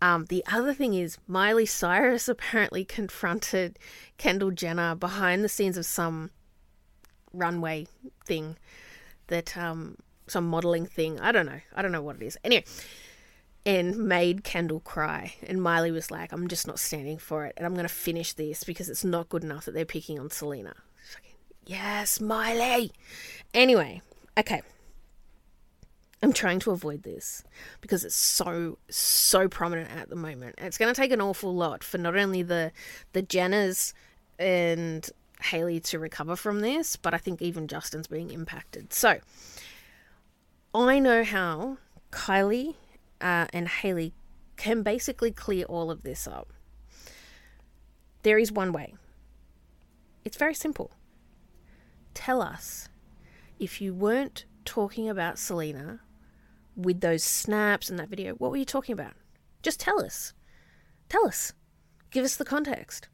Um, 0.00 0.26
the 0.26 0.44
other 0.50 0.74
thing 0.74 0.94
is 0.94 1.18
Miley 1.26 1.66
Cyrus 1.66 2.28
apparently 2.28 2.84
confronted 2.84 3.78
Kendall 4.18 4.50
Jenner 4.50 4.94
behind 4.94 5.44
the 5.44 5.48
scenes 5.48 5.76
of 5.76 5.86
some 5.86 6.30
runway 7.32 7.86
thing 8.26 8.56
that 9.28 9.56
um, 9.56 9.96
some 10.26 10.48
modeling 10.48 10.86
thing. 10.86 11.20
I 11.20 11.32
don't 11.32 11.46
know. 11.46 11.60
I 11.74 11.82
don't 11.82 11.92
know 11.92 12.02
what 12.02 12.16
it 12.16 12.22
is. 12.22 12.38
Anyway, 12.44 12.64
and 13.66 13.96
made 13.96 14.44
Kendall 14.44 14.80
cry. 14.80 15.34
And 15.46 15.62
Miley 15.62 15.90
was 15.90 16.10
like, 16.10 16.32
I'm 16.32 16.48
just 16.48 16.66
not 16.66 16.78
standing 16.78 17.18
for 17.18 17.46
it. 17.46 17.54
And 17.56 17.66
I'm 17.66 17.74
going 17.74 17.88
to 17.88 17.92
finish 17.92 18.34
this 18.34 18.64
because 18.64 18.88
it's 18.88 19.04
not 19.04 19.28
good 19.28 19.44
enough 19.44 19.64
that 19.64 19.72
they're 19.72 19.84
picking 19.84 20.18
on 20.18 20.30
Selena. 20.30 20.74
Yes, 21.66 22.20
Miley. 22.20 22.92
Anyway, 23.54 24.02
okay. 24.38 24.62
I'm 26.22 26.32
trying 26.32 26.58
to 26.60 26.70
avoid 26.70 27.02
this 27.02 27.44
because 27.82 28.02
it's 28.02 28.14
so 28.14 28.78
so 28.88 29.46
prominent 29.46 29.90
at 29.90 30.08
the 30.08 30.16
moment. 30.16 30.54
It's 30.58 30.78
going 30.78 30.92
to 30.92 30.98
take 30.98 31.12
an 31.12 31.20
awful 31.20 31.54
lot 31.54 31.84
for 31.84 31.98
not 31.98 32.16
only 32.16 32.42
the 32.42 32.72
the 33.12 33.22
Jenners 33.22 33.92
and 34.38 35.08
Hailey 35.42 35.80
to 35.80 35.98
recover 35.98 36.36
from 36.36 36.60
this, 36.60 36.96
but 36.96 37.12
I 37.12 37.18
think 37.18 37.42
even 37.42 37.68
Justin's 37.68 38.06
being 38.06 38.30
impacted. 38.30 38.92
So, 38.92 39.18
I 40.74 40.98
know 40.98 41.22
how 41.22 41.78
Kylie 42.10 42.74
uh, 43.20 43.46
and 43.52 43.68
Hailey 43.68 44.12
can 44.56 44.82
basically 44.82 45.30
clear 45.30 45.64
all 45.66 45.90
of 45.90 46.02
this 46.02 46.26
up. 46.26 46.52
There 48.22 48.38
is 48.38 48.50
one 48.50 48.72
way. 48.72 48.94
It's 50.24 50.36
very 50.36 50.54
simple. 50.54 50.90
Tell 52.12 52.42
us 52.42 52.88
if 53.60 53.80
you 53.80 53.94
weren't 53.94 54.46
talking 54.64 55.08
about 55.08 55.38
Selena 55.38 56.00
with 56.76 57.00
those 57.00 57.22
snaps 57.22 57.88
and 57.88 57.98
that 57.98 58.08
video, 58.08 58.34
what 58.34 58.50
were 58.50 58.56
you 58.56 58.64
talking 58.64 58.94
about? 58.94 59.14
Just 59.62 59.78
tell 59.78 60.04
us. 60.04 60.32
Tell 61.08 61.26
us. 61.26 61.52
Give 62.10 62.24
us 62.24 62.36
the 62.36 62.44
context 62.44 63.08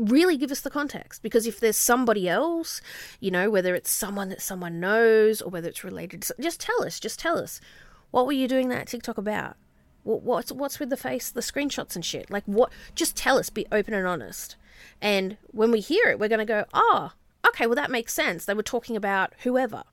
really 0.00 0.36
give 0.36 0.50
us 0.50 0.60
the 0.60 0.70
context 0.70 1.22
because 1.22 1.46
if 1.46 1.60
there's 1.60 1.76
somebody 1.76 2.28
else, 2.28 2.80
you 3.20 3.30
know, 3.30 3.50
whether 3.50 3.74
it's 3.74 3.90
someone 3.90 4.28
that 4.30 4.40
someone 4.40 4.80
knows 4.80 5.42
or 5.42 5.50
whether 5.50 5.68
it's 5.68 5.84
related 5.84 6.22
to, 6.22 6.34
just 6.40 6.60
tell 6.60 6.82
us, 6.82 6.98
just 6.98 7.18
tell 7.18 7.38
us. 7.38 7.60
What 8.10 8.26
were 8.26 8.32
you 8.32 8.48
doing 8.48 8.68
that 8.70 8.88
TikTok 8.88 9.18
about? 9.18 9.56
What, 10.02 10.22
what's 10.22 10.50
what's 10.50 10.80
with 10.80 10.90
the 10.90 10.96
face, 10.96 11.30
the 11.30 11.40
screenshots 11.40 11.94
and 11.94 12.04
shit? 12.04 12.30
Like 12.30 12.44
what? 12.46 12.72
Just 12.94 13.16
tell 13.16 13.38
us. 13.38 13.50
Be 13.50 13.66
open 13.70 13.94
and 13.94 14.06
honest. 14.06 14.56
And 15.00 15.36
when 15.48 15.70
we 15.70 15.80
hear 15.80 16.08
it, 16.08 16.18
we're 16.18 16.28
going 16.28 16.40
to 16.40 16.44
go, 16.44 16.64
oh, 16.72 17.12
okay, 17.46 17.66
well 17.66 17.76
that 17.76 17.90
makes 17.90 18.12
sense. 18.14 18.44
They 18.44 18.54
were 18.54 18.62
talking 18.62 18.96
about 18.96 19.34
whoever. 19.42 19.84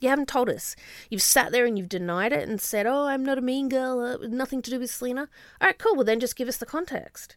You 0.00 0.10
haven't 0.10 0.28
told 0.28 0.50
us. 0.50 0.76
You've 1.08 1.22
sat 1.22 1.50
there 1.50 1.64
and 1.64 1.78
you've 1.78 1.88
denied 1.88 2.32
it 2.32 2.46
and 2.46 2.60
said, 2.60 2.86
oh, 2.86 3.06
I'm 3.06 3.24
not 3.24 3.38
a 3.38 3.42
mean 3.42 3.68
girl. 3.68 4.00
Uh, 4.00 4.26
nothing 4.28 4.60
to 4.62 4.70
do 4.70 4.78
with 4.78 4.90
Selena. 4.90 5.28
All 5.60 5.68
right, 5.68 5.78
cool. 5.78 5.94
Well 5.94 6.04
then, 6.04 6.20
just 6.20 6.36
give 6.36 6.48
us 6.48 6.58
the 6.58 6.66
context. 6.66 7.36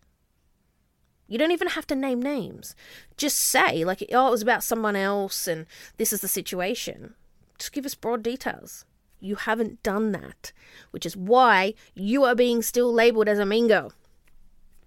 You 1.28 1.38
don't 1.38 1.52
even 1.52 1.70
have 1.70 1.88
to 1.88 1.96
name 1.96 2.22
names. 2.22 2.76
Just 3.18 3.38
say, 3.38 3.84
like, 3.84 4.04
oh, 4.14 4.28
it 4.28 4.32
was 4.32 4.42
about 4.42 4.64
someone 4.64 4.96
else 4.96 5.48
and 5.48 5.66
this 5.98 6.14
is 6.14 6.22
the 6.22 6.28
situation. 6.28 7.16
Just 7.58 7.74
give 7.74 7.86
us 7.86 7.96
broad 7.96 8.24
details. 8.24 8.86
You 9.20 9.36
haven't 9.36 9.82
done 9.84 10.12
that, 10.12 10.52
which 10.92 11.06
is 11.06 11.18
why 11.18 11.74
you 11.96 12.24
are 12.24 12.36
being 12.36 12.62
still 12.62 12.94
labeled 12.94 13.28
as 13.28 13.40
a 13.40 13.68
girl. 13.68 13.94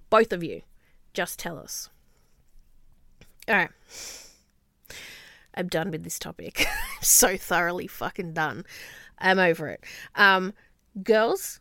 Both 0.08 0.32
of 0.32 0.42
you. 0.42 0.62
Just 1.12 1.38
tell 1.38 1.58
us. 1.58 1.90
All 3.48 3.56
right. 3.56 3.70
I'm 5.54 5.68
done 5.68 5.90
with 5.90 6.04
this 6.04 6.18
topic. 6.18 6.66
So 7.02 7.38
thoroughly 7.38 7.86
fucking 7.86 8.34
done. 8.34 8.66
I'm 9.18 9.38
over 9.38 9.68
it. 9.68 9.82
Um, 10.14 10.52
girls, 11.02 11.60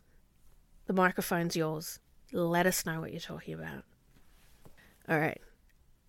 the 0.84 0.92
microphone's 0.92 1.56
yours. 1.56 1.98
Let 2.30 2.66
us 2.66 2.84
know 2.84 3.00
what 3.00 3.10
you're 3.10 3.20
talking 3.20 3.54
about. 3.54 3.84
All 5.10 5.18
right. 5.18 5.40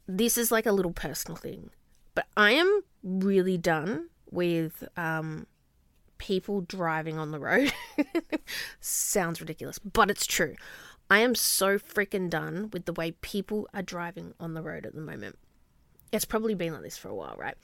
This 0.08 0.38
is 0.38 0.51
like 0.51 0.67
a 0.67 0.72
little 0.72 0.93
personal 0.93 1.36
thing, 1.36 1.72
but 2.13 2.27
I 2.38 2.51
am 2.51 2.81
really 3.03 3.58
done 3.58 4.10
with 4.29 4.84
um, 4.96 5.48
people 6.20 6.62
driving 6.62 7.17
on 7.17 7.31
the 7.31 7.39
road. 7.39 7.74
Sounds 8.79 9.41
ridiculous, 9.41 9.79
but 9.79 10.12
it's 10.12 10.27
true. 10.27 10.55
I 11.10 11.20
am 11.20 11.34
so 11.34 11.79
freaking 11.79 12.29
done 12.29 12.70
with 12.72 12.86
the 12.86 12.93
way 12.93 13.12
people 13.12 13.67
are 13.74 13.81
driving 13.81 14.34
on 14.39 14.53
the 14.53 14.62
road 14.62 14.86
at 14.86 14.93
the 14.93 15.01
moment. 15.01 15.38
It's 16.12 16.25
probably 16.25 16.53
been 16.53 16.74
like 16.74 16.84
this 16.84 16.98
for 16.98 17.10
a 17.10 17.15
while, 17.15 17.36
right? 17.38 17.55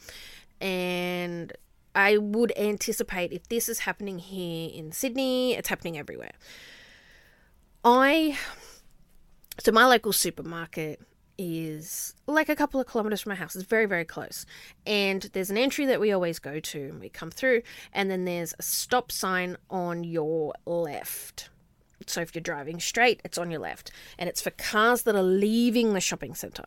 And 0.60 1.54
I 1.94 2.18
would 2.18 2.52
anticipate 2.58 3.32
if 3.32 3.48
this 3.48 3.70
is 3.70 3.80
happening 3.80 4.20
here 4.20 4.72
in 4.74 4.92
Sydney, 4.92 5.54
it's 5.54 5.70
happening 5.70 5.98
everywhere. 5.98 6.34
I 7.84 8.38
so 9.60 9.72
my 9.72 9.86
local 9.86 10.14
supermarket 10.14 11.00
is 11.38 12.16
like 12.26 12.50
a 12.50 12.56
couple 12.56 12.80
of 12.80 12.88
kilometers 12.88 13.22
from 13.22 13.32
my 13.32 13.36
house. 13.36 13.56
It's 13.56 13.66
very, 13.66 13.86
very 13.86 14.06
close. 14.06 14.46
And 14.86 15.24
there's 15.34 15.50
an 15.50 15.58
entry 15.58 15.86
that 15.86 16.00
we 16.00 16.12
always 16.12 16.40
go 16.40 16.60
to. 16.60 16.98
We 17.00 17.10
come 17.10 17.32
through, 17.32 17.62
and 17.94 18.10
then 18.10 18.26
there's 18.26 18.54
a 18.60 18.64
stop 18.64 19.12
sign 19.12 19.58
on 19.70 20.04
your 20.04 20.54
left. 20.66 21.50
So 22.06 22.22
if 22.22 22.34
you're 22.34 22.42
driving 22.42 22.80
straight, 22.80 23.22
it's 23.24 23.38
on 23.38 23.52
your 23.52 23.60
left. 23.60 23.92
And 24.18 24.30
it's 24.30 24.42
for 24.42 24.52
cars 24.52 25.04
that 25.04 25.16
are 25.16 25.24
leaving 25.24 25.94
the 25.94 26.02
shopping 26.02 26.36
centre. 26.36 26.66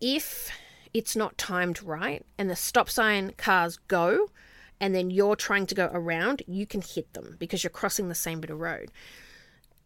If 0.00 0.50
it's 0.92 1.16
not 1.16 1.38
timed 1.38 1.82
right 1.82 2.24
and 2.38 2.50
the 2.50 2.56
stop 2.56 2.90
sign 2.90 3.32
cars 3.36 3.78
go, 3.88 4.30
and 4.78 4.94
then 4.94 5.10
you're 5.10 5.36
trying 5.36 5.66
to 5.66 5.74
go 5.74 5.90
around, 5.92 6.42
you 6.46 6.66
can 6.66 6.82
hit 6.82 7.14
them 7.14 7.36
because 7.38 7.64
you're 7.64 7.70
crossing 7.70 8.08
the 8.08 8.14
same 8.14 8.40
bit 8.40 8.50
of 8.50 8.60
road 8.60 8.90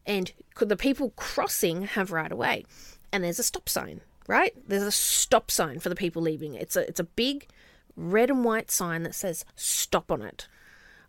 and 0.06 0.32
could 0.54 0.68
the 0.68 0.76
people 0.76 1.10
crossing 1.16 1.82
have 1.82 2.12
right 2.12 2.32
away 2.32 2.64
and 3.12 3.24
there's 3.24 3.38
a 3.38 3.44
stop 3.44 3.68
sign 3.68 4.00
right 4.26 4.54
there's 4.68 4.82
a 4.82 4.92
stop 4.92 5.50
sign 5.50 5.78
for 5.78 5.88
the 5.88 5.94
people 5.94 6.22
leaving 6.22 6.54
it's 6.54 6.76
a 6.76 6.86
it's 6.88 7.00
a 7.00 7.04
big 7.04 7.46
red 7.96 8.30
and 8.30 8.44
white 8.44 8.70
sign 8.70 9.02
that 9.02 9.14
says 9.14 9.44
stop 9.56 10.10
on 10.10 10.22
it 10.22 10.48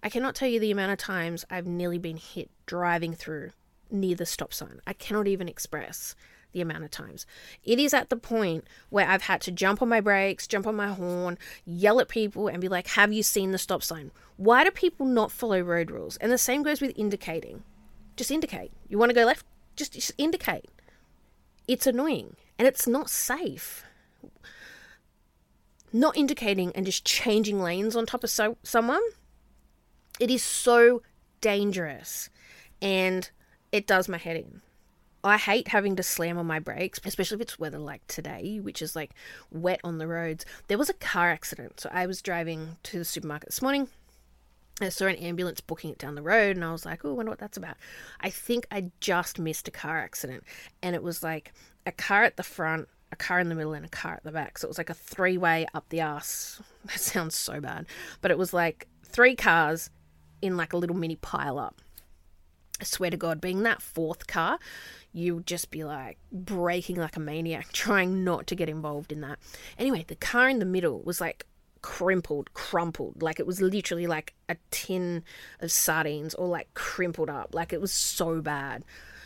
i 0.03 0.09
cannot 0.09 0.35
tell 0.35 0.47
you 0.47 0.59
the 0.59 0.71
amount 0.71 0.91
of 0.91 0.97
times 0.97 1.45
i've 1.49 1.67
nearly 1.67 1.97
been 1.97 2.17
hit 2.17 2.49
driving 2.65 3.13
through 3.13 3.51
near 3.89 4.15
the 4.15 4.25
stop 4.25 4.53
sign 4.53 4.79
i 4.87 4.93
cannot 4.93 5.27
even 5.27 5.47
express 5.47 6.15
the 6.51 6.61
amount 6.61 6.83
of 6.83 6.91
times. 6.91 7.25
It 7.63 7.79
is 7.79 7.93
at 7.93 8.09
the 8.09 8.15
point 8.15 8.65
where 8.89 9.07
I've 9.07 9.23
had 9.23 9.41
to 9.41 9.51
jump 9.51 9.81
on 9.81 9.89
my 9.89 10.01
brakes, 10.01 10.47
jump 10.47 10.67
on 10.67 10.75
my 10.75 10.89
horn, 10.89 11.37
yell 11.65 11.99
at 11.99 12.09
people, 12.09 12.47
and 12.47 12.61
be 12.61 12.67
like, 12.67 12.87
Have 12.87 13.13
you 13.13 13.23
seen 13.23 13.51
the 13.51 13.57
stop 13.57 13.83
sign? 13.83 14.11
Why 14.37 14.63
do 14.63 14.71
people 14.71 15.05
not 15.05 15.31
follow 15.31 15.61
road 15.61 15.91
rules? 15.91 16.17
And 16.17 16.31
the 16.31 16.37
same 16.37 16.63
goes 16.63 16.81
with 16.81 16.97
indicating 16.97 17.63
just 18.21 18.29
indicate. 18.29 18.71
You 18.87 18.99
want 18.99 19.09
to 19.09 19.15
go 19.15 19.25
left? 19.25 19.47
Just, 19.75 19.93
just 19.93 20.11
indicate. 20.15 20.69
It's 21.67 21.87
annoying 21.87 22.35
and 22.59 22.67
it's 22.67 22.85
not 22.85 23.09
safe. 23.09 23.83
Not 25.91 26.15
indicating 26.15 26.71
and 26.75 26.85
just 26.85 27.03
changing 27.03 27.59
lanes 27.59 27.95
on 27.95 28.05
top 28.05 28.23
of 28.23 28.29
so, 28.29 28.57
someone, 28.61 29.01
it 30.19 30.29
is 30.29 30.43
so 30.43 31.01
dangerous 31.41 32.29
and 32.79 33.27
it 33.71 33.87
does 33.87 34.07
my 34.07 34.19
head 34.19 34.35
in. 34.35 34.61
I 35.23 35.37
hate 35.37 35.69
having 35.69 35.95
to 35.95 36.03
slam 36.03 36.37
on 36.37 36.45
my 36.45 36.59
brakes, 36.59 36.99
especially 37.03 37.35
if 37.35 37.41
it's 37.41 37.57
weather 37.57 37.79
like 37.79 38.05
today, 38.05 38.59
which 38.61 38.83
is 38.83 38.95
like 38.95 39.15
wet 39.51 39.79
on 39.83 39.97
the 39.97 40.07
roads. 40.07 40.45
There 40.67 40.77
was 40.77 40.91
a 40.91 40.93
car 40.93 41.31
accident. 41.31 41.79
So 41.79 41.89
I 41.91 42.05
was 42.05 42.21
driving 42.21 42.77
to 42.83 42.99
the 42.99 43.05
supermarket 43.05 43.49
this 43.49 43.63
morning 43.63 43.87
I 44.79 44.89
saw 44.89 45.05
an 45.05 45.15
ambulance 45.15 45.61
booking 45.61 45.91
it 45.91 45.97
down 45.97 46.15
the 46.15 46.21
road 46.21 46.55
and 46.55 46.65
I 46.65 46.71
was 46.71 46.85
like, 46.85 47.05
oh, 47.05 47.09
I 47.09 47.13
wonder 47.13 47.31
what 47.31 47.39
that's 47.39 47.57
about. 47.57 47.77
I 48.19 48.29
think 48.29 48.65
I 48.71 48.91
just 48.99 49.37
missed 49.37 49.67
a 49.67 49.71
car 49.71 49.99
accident. 49.99 50.43
And 50.81 50.95
it 50.95 51.03
was 51.03 51.21
like 51.21 51.53
a 51.85 51.91
car 51.91 52.23
at 52.23 52.37
the 52.37 52.43
front, 52.43 52.87
a 53.11 53.15
car 53.15 53.39
in 53.39 53.49
the 53.49 53.55
middle, 53.55 53.73
and 53.73 53.85
a 53.85 53.89
car 53.89 54.13
at 54.13 54.23
the 54.23 54.31
back. 54.31 54.57
So 54.57 54.67
it 54.67 54.69
was 54.69 54.77
like 54.77 54.89
a 54.89 54.95
three 54.95 55.37
way 55.37 55.67
up 55.73 55.89
the 55.89 55.99
ass. 55.99 56.61
That 56.85 56.99
sounds 56.99 57.35
so 57.35 57.61
bad. 57.61 57.85
But 58.21 58.31
it 58.31 58.39
was 58.39 58.53
like 58.53 58.87
three 59.03 59.35
cars 59.35 59.91
in 60.41 60.57
like 60.57 60.73
a 60.73 60.77
little 60.77 60.95
mini 60.95 61.15
pile 61.15 61.59
up. 61.59 61.79
I 62.79 62.83
swear 62.83 63.11
to 63.11 63.17
God, 63.17 63.39
being 63.39 63.61
that 63.61 63.83
fourth 63.83 64.25
car, 64.25 64.57
you 65.13 65.35
would 65.35 65.45
just 65.45 65.69
be 65.69 65.83
like 65.83 66.17
braking 66.31 66.95
like 66.95 67.15
a 67.15 67.19
maniac, 67.19 67.67
trying 67.73 68.23
not 68.23 68.47
to 68.47 68.55
get 68.55 68.69
involved 68.69 69.11
in 69.11 69.21
that. 69.21 69.37
Anyway, 69.77 70.03
the 70.07 70.15
car 70.15 70.49
in 70.49 70.57
the 70.57 70.65
middle 70.65 71.01
was 71.03 71.21
like 71.21 71.45
crimpled, 71.81 72.53
crumpled. 72.53 73.21
Like 73.21 73.39
it 73.39 73.47
was 73.47 73.61
literally 73.61 74.07
like 74.07 74.33
a 74.49 74.57
tin 74.69 75.23
of 75.59 75.71
sardines 75.71 76.33
or 76.33 76.47
like 76.47 76.73
crimpled 76.73 77.29
up. 77.29 77.53
Like 77.53 77.73
it 77.73 77.81
was 77.81 77.91
so 77.91 78.41
bad. 78.41 78.83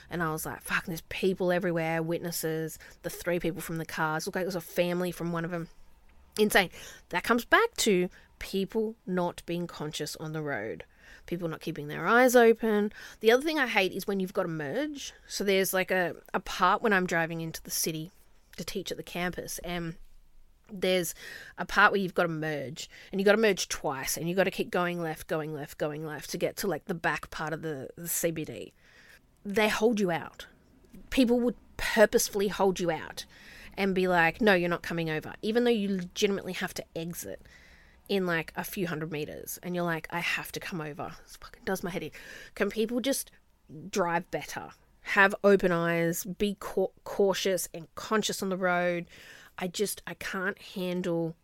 And 0.09 0.21
I 0.21 0.31
was 0.31 0.45
like, 0.45 0.61
fuck, 0.61 0.85
there's 0.85 1.01
people 1.09 1.51
everywhere, 1.51 2.01
witnesses, 2.03 2.77
the 3.01 3.09
three 3.09 3.39
people 3.39 3.61
from 3.61 3.77
the 3.77 3.85
cars. 3.85 4.25
Looked 4.25 4.35
like 4.35 4.43
it 4.43 4.47
was 4.47 4.55
a 4.55 4.61
family 4.61 5.11
from 5.11 5.31
one 5.31 5.45
of 5.45 5.51
them. 5.51 5.67
Insane. 6.39 6.69
That 7.09 7.23
comes 7.23 7.45
back 7.45 7.73
to 7.77 8.09
people 8.39 8.95
not 9.07 9.41
being 9.45 9.67
conscious 9.67 10.15
on 10.17 10.33
the 10.33 10.41
road. 10.41 10.83
People 11.25 11.47
not 11.47 11.61
keeping 11.61 11.87
their 11.87 12.05
eyes 12.07 12.35
open. 12.35 12.91
The 13.19 13.31
other 13.31 13.41
thing 13.41 13.57
I 13.57 13.67
hate 13.67 13.93
is 13.93 14.05
when 14.05 14.19
you've 14.19 14.33
got 14.33 14.43
to 14.43 14.49
merge. 14.49 15.13
So 15.27 15.43
there's 15.43 15.73
like 15.73 15.89
a, 15.89 16.15
a 16.33 16.39
part 16.39 16.83
when 16.83 16.93
I'm 16.93 17.07
driving 17.07 17.41
into 17.41 17.63
the 17.63 17.71
city 17.71 18.11
to 18.57 18.63
teach 18.63 18.91
at 18.91 18.97
the 18.97 19.03
campus 19.03 19.59
and 19.59 19.95
there's 20.71 21.13
a 21.57 21.65
part 21.65 21.91
where 21.91 22.01
you've 22.01 22.13
got 22.13 22.23
to 22.23 22.29
merge 22.29 22.89
and 23.11 23.19
you've 23.19 23.25
got 23.25 23.33
to 23.33 23.41
merge 23.41 23.67
twice 23.67 24.17
and 24.17 24.27
you've 24.27 24.37
got 24.37 24.45
to 24.45 24.51
keep 24.51 24.71
going 24.71 25.01
left 25.01 25.27
going 25.27 25.53
left 25.53 25.77
going 25.77 26.05
left 26.05 26.29
to 26.29 26.37
get 26.37 26.55
to 26.57 26.67
like 26.67 26.85
the 26.85 26.93
back 26.93 27.29
part 27.29 27.53
of 27.53 27.61
the, 27.61 27.89
the 27.95 28.03
cbd 28.03 28.71
they 29.45 29.69
hold 29.69 29.99
you 29.99 30.09
out. 30.09 30.47
People 31.11 31.39
would 31.41 31.55
purposefully 31.77 32.47
hold 32.47 32.79
you 32.79 32.89
out 32.89 33.25
and 33.77 33.93
be 33.93 34.07
like 34.07 34.41
no 34.41 34.53
you're 34.53 34.69
not 34.69 34.81
coming 34.81 35.09
over 35.09 35.33
even 35.41 35.65
though 35.65 35.69
you 35.69 35.89
legitimately 35.89 36.53
have 36.53 36.73
to 36.73 36.83
exit 36.95 37.41
in 38.07 38.25
like 38.25 38.53
a 38.55 38.63
few 38.63 38.87
hundred 38.87 39.11
meters 39.11 39.59
and 39.61 39.75
you're 39.75 39.83
like 39.83 40.07
i 40.11 40.19
have 40.19 40.51
to 40.51 40.59
come 40.59 40.81
over. 40.81 41.11
This 41.23 41.37
fucking 41.37 41.63
does 41.65 41.83
my 41.83 41.89
head 41.89 42.03
in. 42.03 42.11
Can 42.55 42.69
people 42.69 42.99
just 43.01 43.29
drive 43.89 44.29
better? 44.31 44.69
Have 45.01 45.35
open 45.43 45.71
eyes 45.71 46.23
be 46.23 46.55
ca- 46.59 46.87
cautious 47.03 47.67
and 47.73 47.93
conscious 47.95 48.41
on 48.41 48.49
the 48.49 48.57
road 48.57 49.05
I 49.57 49.67
just 49.67 50.01
I 50.05 50.13
can't 50.15 50.61
handle 50.61 51.35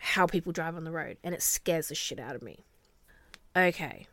how 0.00 0.26
people 0.26 0.52
drive 0.52 0.76
on 0.76 0.84
the 0.84 0.90
road 0.90 1.18
and 1.24 1.34
it 1.34 1.42
scares 1.42 1.88
the 1.88 1.94
shit 1.94 2.20
out 2.20 2.36
of 2.36 2.42
me. 2.42 2.64
Okay. 3.56 4.06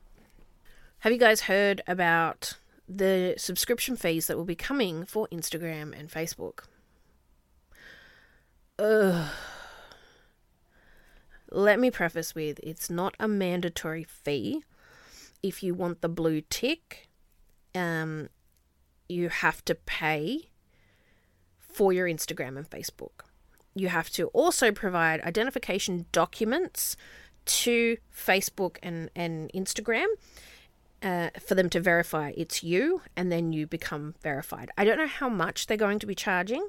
Have 1.00 1.14
you 1.14 1.20
guys 1.20 1.42
heard 1.42 1.82
about 1.88 2.54
the 2.88 3.36
subscription 3.38 3.96
fees 3.96 4.28
that 4.28 4.38
will 4.38 4.46
be 4.46 4.56
coming 4.56 5.06
for 5.06 5.28
Instagram 5.32 5.98
and 5.98 6.10
Facebook? 6.10 6.66
Ugh. 8.80 9.32
Let 11.52 11.80
me 11.80 11.92
preface 11.92 12.34
with 12.34 12.60
it's 12.64 12.90
not 12.90 13.16
a 13.20 13.28
mandatory 13.28 14.04
fee. 14.04 14.64
If 15.44 15.62
you 15.62 15.74
want 15.76 16.02
the 16.02 16.10
blue 16.10 16.42
tick, 16.42 17.08
um, 17.76 18.30
you 19.08 19.30
have 19.30 19.64
to 19.66 19.76
pay 19.76 20.50
for 21.76 21.92
your 21.92 22.08
Instagram 22.08 22.56
and 22.58 22.70
Facebook. 22.70 23.26
You 23.74 23.90
have 23.90 24.10
to 24.12 24.28
also 24.28 24.72
provide 24.72 25.20
identification 25.22 26.06
documents 26.14 26.96
to 27.46 27.98
Facebook 28.16 28.78
and, 28.82 29.12
and 29.14 29.52
Instagram 29.54 30.06
uh, 31.04 31.32
for 31.46 31.56
them 31.56 31.70
to 31.72 31.82
verify 31.82 32.32
it's 32.38 32.64
you, 32.64 33.02
and 33.18 33.30
then 33.30 33.52
you 33.52 33.68
become 33.68 34.16
verified. 34.24 34.72
I 34.78 34.86
don't 34.86 34.98
know 34.98 35.06
how 35.06 35.28
much 35.28 35.68
they're 35.68 35.76
going 35.76 36.00
to 36.00 36.08
be 36.08 36.16
charging, 36.16 36.66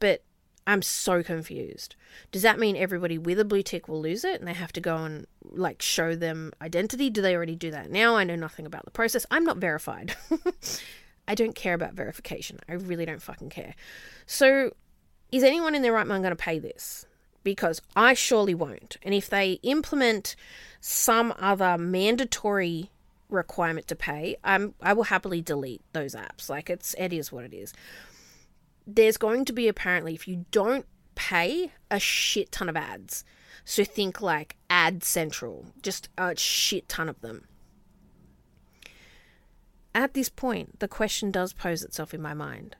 but 0.00 0.22
I'm 0.66 0.82
so 0.82 1.22
confused. 1.22 1.96
Does 2.32 2.42
that 2.42 2.58
mean 2.58 2.76
everybody 2.76 3.16
with 3.16 3.40
a 3.40 3.44
blue 3.46 3.62
tick 3.62 3.88
will 3.88 4.02
lose 4.02 4.22
it 4.22 4.38
and 4.38 4.46
they 4.46 4.52
have 4.52 4.72
to 4.74 4.82
go 4.82 4.98
and 4.98 5.26
like 5.42 5.80
show 5.80 6.14
them 6.14 6.52
identity? 6.60 7.08
Do 7.08 7.22
they 7.22 7.34
already 7.34 7.56
do 7.56 7.70
that 7.70 7.90
now? 7.90 8.16
I 8.16 8.24
know 8.24 8.36
nothing 8.36 8.66
about 8.66 8.84
the 8.84 8.90
process. 8.90 9.24
I'm 9.30 9.44
not 9.44 9.56
verified. 9.56 10.14
I 11.28 11.34
don't 11.34 11.54
care 11.54 11.74
about 11.74 11.94
verification. 11.94 12.58
I 12.68 12.74
really 12.74 13.04
don't 13.04 13.22
fucking 13.22 13.50
care. 13.50 13.74
So, 14.26 14.72
is 15.32 15.42
anyone 15.42 15.74
in 15.74 15.82
their 15.82 15.92
right 15.92 16.06
mind 16.06 16.22
going 16.22 16.36
to 16.36 16.36
pay 16.36 16.58
this? 16.58 17.06
Because 17.42 17.80
I 17.94 18.14
surely 18.14 18.54
won't. 18.54 18.96
And 19.02 19.14
if 19.14 19.28
they 19.28 19.52
implement 19.62 20.36
some 20.80 21.34
other 21.38 21.78
mandatory 21.78 22.90
requirement 23.28 23.88
to 23.88 23.96
pay, 23.96 24.36
I'm 24.44 24.74
I 24.80 24.92
will 24.92 25.04
happily 25.04 25.42
delete 25.42 25.82
those 25.92 26.14
apps. 26.14 26.48
Like 26.48 26.70
it's 26.70 26.94
it 26.98 27.12
is 27.12 27.32
what 27.32 27.44
it 27.44 27.54
is. 27.54 27.72
There's 28.86 29.16
going 29.16 29.44
to 29.46 29.52
be 29.52 29.68
apparently 29.68 30.14
if 30.14 30.28
you 30.28 30.44
don't 30.50 30.86
pay 31.16 31.72
a 31.90 31.98
shit 31.98 32.52
ton 32.52 32.68
of 32.68 32.76
ads. 32.76 33.24
So 33.64 33.82
think 33.84 34.20
like 34.20 34.56
Ad 34.70 35.02
Central, 35.02 35.66
just 35.82 36.08
a 36.16 36.36
shit 36.36 36.88
ton 36.88 37.08
of 37.08 37.20
them 37.20 37.46
at 39.96 40.12
this 40.12 40.28
point, 40.28 40.78
the 40.78 40.88
question 40.88 41.30
does 41.30 41.54
pose 41.54 41.82
itself 41.82 42.12
in 42.12 42.20
my 42.20 42.34
mind 42.34 42.76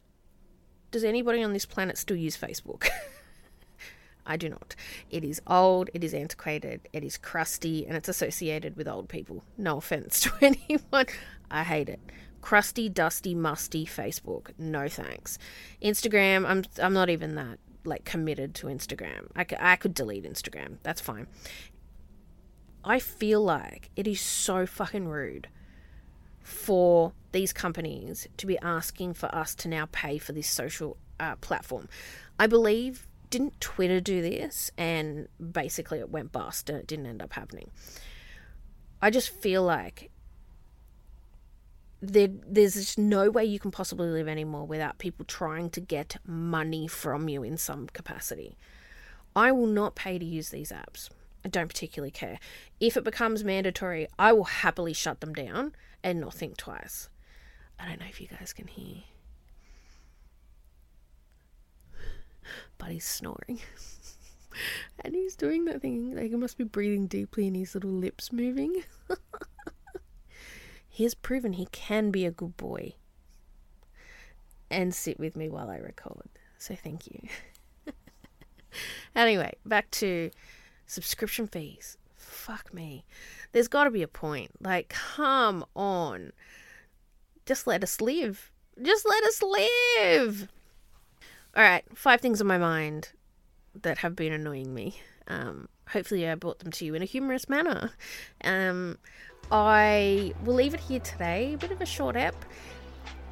Does 0.90 1.02
anybody 1.02 1.42
on 1.42 1.54
this 1.54 1.64
planet 1.64 1.96
still 1.96 2.16
use 2.16 2.36
Facebook? 2.36 2.88
I 4.26 4.36
do 4.36 4.50
not. 4.50 4.76
It 5.08 5.24
is 5.24 5.40
old, 5.46 5.88
it 5.94 6.04
is 6.04 6.12
antiquated, 6.12 6.82
it 6.92 7.02
is 7.02 7.16
crusty, 7.16 7.86
and 7.86 7.96
it's 7.96 8.08
associated 8.10 8.76
with 8.76 8.86
old 8.86 9.08
people. 9.08 9.44
No 9.56 9.78
offense 9.78 10.20
to 10.24 10.32
anyone. 10.42 11.06
I 11.50 11.62
hate 11.62 11.88
it. 11.88 12.00
Crusty, 12.42 12.90
dusty, 12.90 13.34
musty 13.34 13.86
Facebook. 13.86 14.50
No 14.58 14.86
thanks. 14.86 15.38
Instagram, 15.82 16.46
I'm 16.46 16.64
I'm 16.82 16.92
not 16.92 17.08
even 17.08 17.34
that. 17.36 17.58
like 17.84 18.04
committed 18.04 18.54
to 18.56 18.66
Instagram. 18.66 19.28
I 19.34 19.44
could, 19.44 19.58
I 19.58 19.76
could 19.76 19.94
delete 19.94 20.24
Instagram. 20.24 20.76
That's 20.82 21.00
fine. 21.00 21.28
I 22.84 22.98
feel 22.98 23.42
like 23.42 23.90
it 23.96 24.06
is 24.06 24.20
so 24.20 24.66
fucking 24.66 25.08
rude 25.08 25.48
for 26.46 27.12
these 27.32 27.52
companies 27.52 28.28
to 28.36 28.46
be 28.46 28.56
asking 28.60 29.12
for 29.12 29.34
us 29.34 29.52
to 29.52 29.68
now 29.68 29.88
pay 29.90 30.16
for 30.16 30.32
this 30.32 30.48
social 30.48 30.96
uh, 31.18 31.34
platform. 31.36 31.88
I 32.38 32.46
believe 32.46 33.08
didn't 33.30 33.60
Twitter 33.60 34.00
do 34.00 34.22
this 34.22 34.70
and 34.78 35.26
basically 35.52 35.98
it 35.98 36.08
went 36.08 36.30
bust 36.30 36.70
and 36.70 36.78
it 36.78 36.86
didn't 36.86 37.06
end 37.06 37.20
up 37.20 37.32
happening. 37.32 37.72
I 39.02 39.10
just 39.10 39.28
feel 39.28 39.64
like 39.64 40.12
there, 42.00 42.28
there's 42.46 42.74
just 42.74 42.96
no 42.96 43.28
way 43.28 43.44
you 43.44 43.58
can 43.58 43.72
possibly 43.72 44.06
live 44.06 44.28
anymore 44.28 44.64
without 44.64 44.98
people 44.98 45.24
trying 45.24 45.68
to 45.70 45.80
get 45.80 46.18
money 46.24 46.86
from 46.86 47.28
you 47.28 47.42
in 47.42 47.56
some 47.56 47.88
capacity. 47.88 48.56
I 49.34 49.50
will 49.50 49.66
not 49.66 49.96
pay 49.96 50.16
to 50.20 50.24
use 50.24 50.50
these 50.50 50.70
apps. 50.70 51.10
I 51.44 51.48
don't 51.48 51.68
particularly 51.68 52.12
care. 52.12 52.38
If 52.78 52.96
it 52.96 53.02
becomes 53.02 53.42
mandatory, 53.42 54.06
I 54.16 54.32
will 54.32 54.44
happily 54.44 54.92
shut 54.92 55.20
them 55.20 55.34
down 55.34 55.74
and 56.02 56.20
not 56.20 56.34
think 56.34 56.56
twice. 56.56 57.08
I 57.78 57.86
don't 57.86 58.00
know 58.00 58.06
if 58.08 58.20
you 58.20 58.28
guys 58.28 58.52
can 58.52 58.66
hear. 58.66 59.02
But 62.78 62.90
he's 62.90 63.04
snoring. 63.04 63.60
and 65.04 65.14
he's 65.14 65.36
doing 65.36 65.64
that 65.66 65.82
thing, 65.82 66.14
like 66.14 66.30
he 66.30 66.36
must 66.36 66.58
be 66.58 66.64
breathing 66.64 67.06
deeply 67.06 67.46
and 67.46 67.56
his 67.56 67.74
little 67.74 67.90
lips 67.90 68.32
moving. 68.32 68.84
he 70.88 71.02
has 71.02 71.14
proven 71.14 71.54
he 71.54 71.66
can 71.66 72.10
be 72.10 72.24
a 72.24 72.30
good 72.30 72.56
boy 72.56 72.94
and 74.70 74.94
sit 74.94 75.18
with 75.18 75.36
me 75.36 75.48
while 75.48 75.70
I 75.70 75.78
record. 75.78 76.28
So 76.58 76.74
thank 76.74 77.06
you. 77.06 77.20
anyway, 79.16 79.54
back 79.64 79.90
to 79.92 80.30
subscription 80.86 81.46
fees. 81.46 81.98
Fuck 82.36 82.72
me. 82.72 83.04
There's 83.52 83.66
got 83.66 83.84
to 83.84 83.90
be 83.90 84.02
a 84.02 84.08
point. 84.08 84.50
Like, 84.60 84.90
come 84.90 85.64
on. 85.74 86.32
Just 87.46 87.66
let 87.66 87.82
us 87.82 88.00
live. 88.00 88.52
Just 88.80 89.06
let 89.08 89.24
us 89.24 89.42
live. 89.42 90.48
All 91.56 91.62
right, 91.62 91.82
five 91.94 92.20
things 92.20 92.40
on 92.40 92.46
my 92.46 92.58
mind 92.58 93.08
that 93.82 93.98
have 93.98 94.14
been 94.14 94.32
annoying 94.32 94.74
me. 94.74 95.00
Um, 95.26 95.68
hopefully, 95.88 96.28
I 96.28 96.34
brought 96.34 96.58
them 96.58 96.70
to 96.72 96.84
you 96.84 96.94
in 96.94 97.02
a 97.02 97.06
humorous 97.06 97.48
manner. 97.48 97.90
Um, 98.44 98.98
I 99.50 100.34
will 100.44 100.54
leave 100.54 100.74
it 100.74 100.80
here 100.80 101.00
today. 101.00 101.54
A 101.54 101.56
bit 101.56 101.72
of 101.72 101.80
a 101.80 101.86
short 101.86 102.16
ep. 102.16 102.36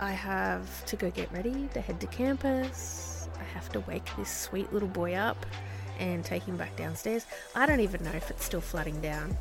I 0.01 0.13
have 0.13 0.85
to 0.87 0.97
go 0.97 1.11
get 1.11 1.31
ready 1.31 1.69
to 1.75 1.81
head 1.81 2.01
to 2.01 2.07
campus. 2.07 3.29
I 3.39 3.45
have 3.45 3.69
to 3.73 3.81
wake 3.81 4.09
this 4.17 4.31
sweet 4.31 4.73
little 4.73 4.89
boy 4.89 5.15
up 5.15 5.47
and 5.99 6.25
take 6.25 6.43
him 6.45 6.57
back 6.57 6.77
downstairs. 6.77 7.27
I 7.55 7.67
don't 7.67 7.81
even 7.81 8.03
know 8.05 8.13
if 8.13 8.31
it's 8.31 8.45
still 8.45 8.61
flooding 8.61 9.01
down. 9.01 9.37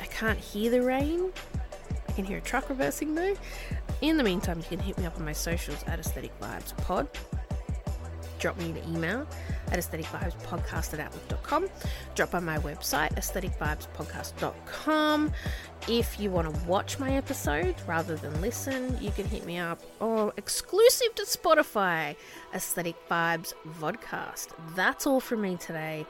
I 0.00 0.06
can't 0.06 0.38
hear 0.38 0.70
the 0.70 0.82
rain. 0.82 1.32
I 2.08 2.12
can 2.12 2.24
hear 2.24 2.38
a 2.38 2.42
truck 2.42 2.68
reversing 2.68 3.14
though. 3.14 3.34
In 4.00 4.16
the 4.16 4.24
meantime, 4.24 4.58
you 4.58 4.64
can 4.64 4.78
hit 4.78 4.98
me 4.98 5.06
up 5.06 5.16
on 5.16 5.24
my 5.24 5.32
socials 5.32 5.82
at 5.86 5.98
Aesthetic 5.98 6.38
Vibes 6.40 6.76
Pod 6.78 7.08
drop 8.38 8.58
me 8.58 8.70
an 8.70 8.94
email 8.94 9.26
at 9.68 9.78
aestheticvibespodcast 9.78 10.94
at 10.94 11.00
outlook.com. 11.00 11.68
Drop 12.14 12.30
by 12.30 12.40
my 12.40 12.58
website, 12.58 13.14
aestheticvibespodcast.com. 13.14 15.32
If 15.88 16.18
you 16.18 16.30
want 16.30 16.52
to 16.52 16.60
watch 16.66 16.98
my 16.98 17.16
episode 17.16 17.76
rather 17.86 18.16
than 18.16 18.40
listen, 18.40 18.96
you 19.00 19.10
can 19.10 19.26
hit 19.26 19.46
me 19.46 19.58
up 19.58 19.80
or 20.00 20.32
exclusive 20.36 21.14
to 21.14 21.22
Spotify, 21.22 22.16
Aesthetic 22.54 22.96
Vibes 23.08 23.52
Vodcast. 23.80 24.48
That's 24.74 25.06
all 25.06 25.20
from 25.20 25.42
me 25.42 25.56
today. 25.56 26.06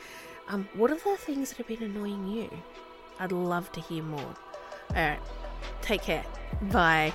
Um, 0.48 0.68
what 0.74 0.90
are 0.90 0.96
the 0.96 1.16
things 1.16 1.50
that 1.50 1.58
have 1.58 1.66
been 1.66 1.82
annoying 1.82 2.26
you? 2.28 2.50
I'd 3.18 3.32
love 3.32 3.72
to 3.72 3.80
hear 3.80 4.02
more. 4.02 4.20
All 4.20 4.36
right, 4.94 5.18
take 5.82 6.02
care. 6.02 6.24
Bye. 6.62 7.12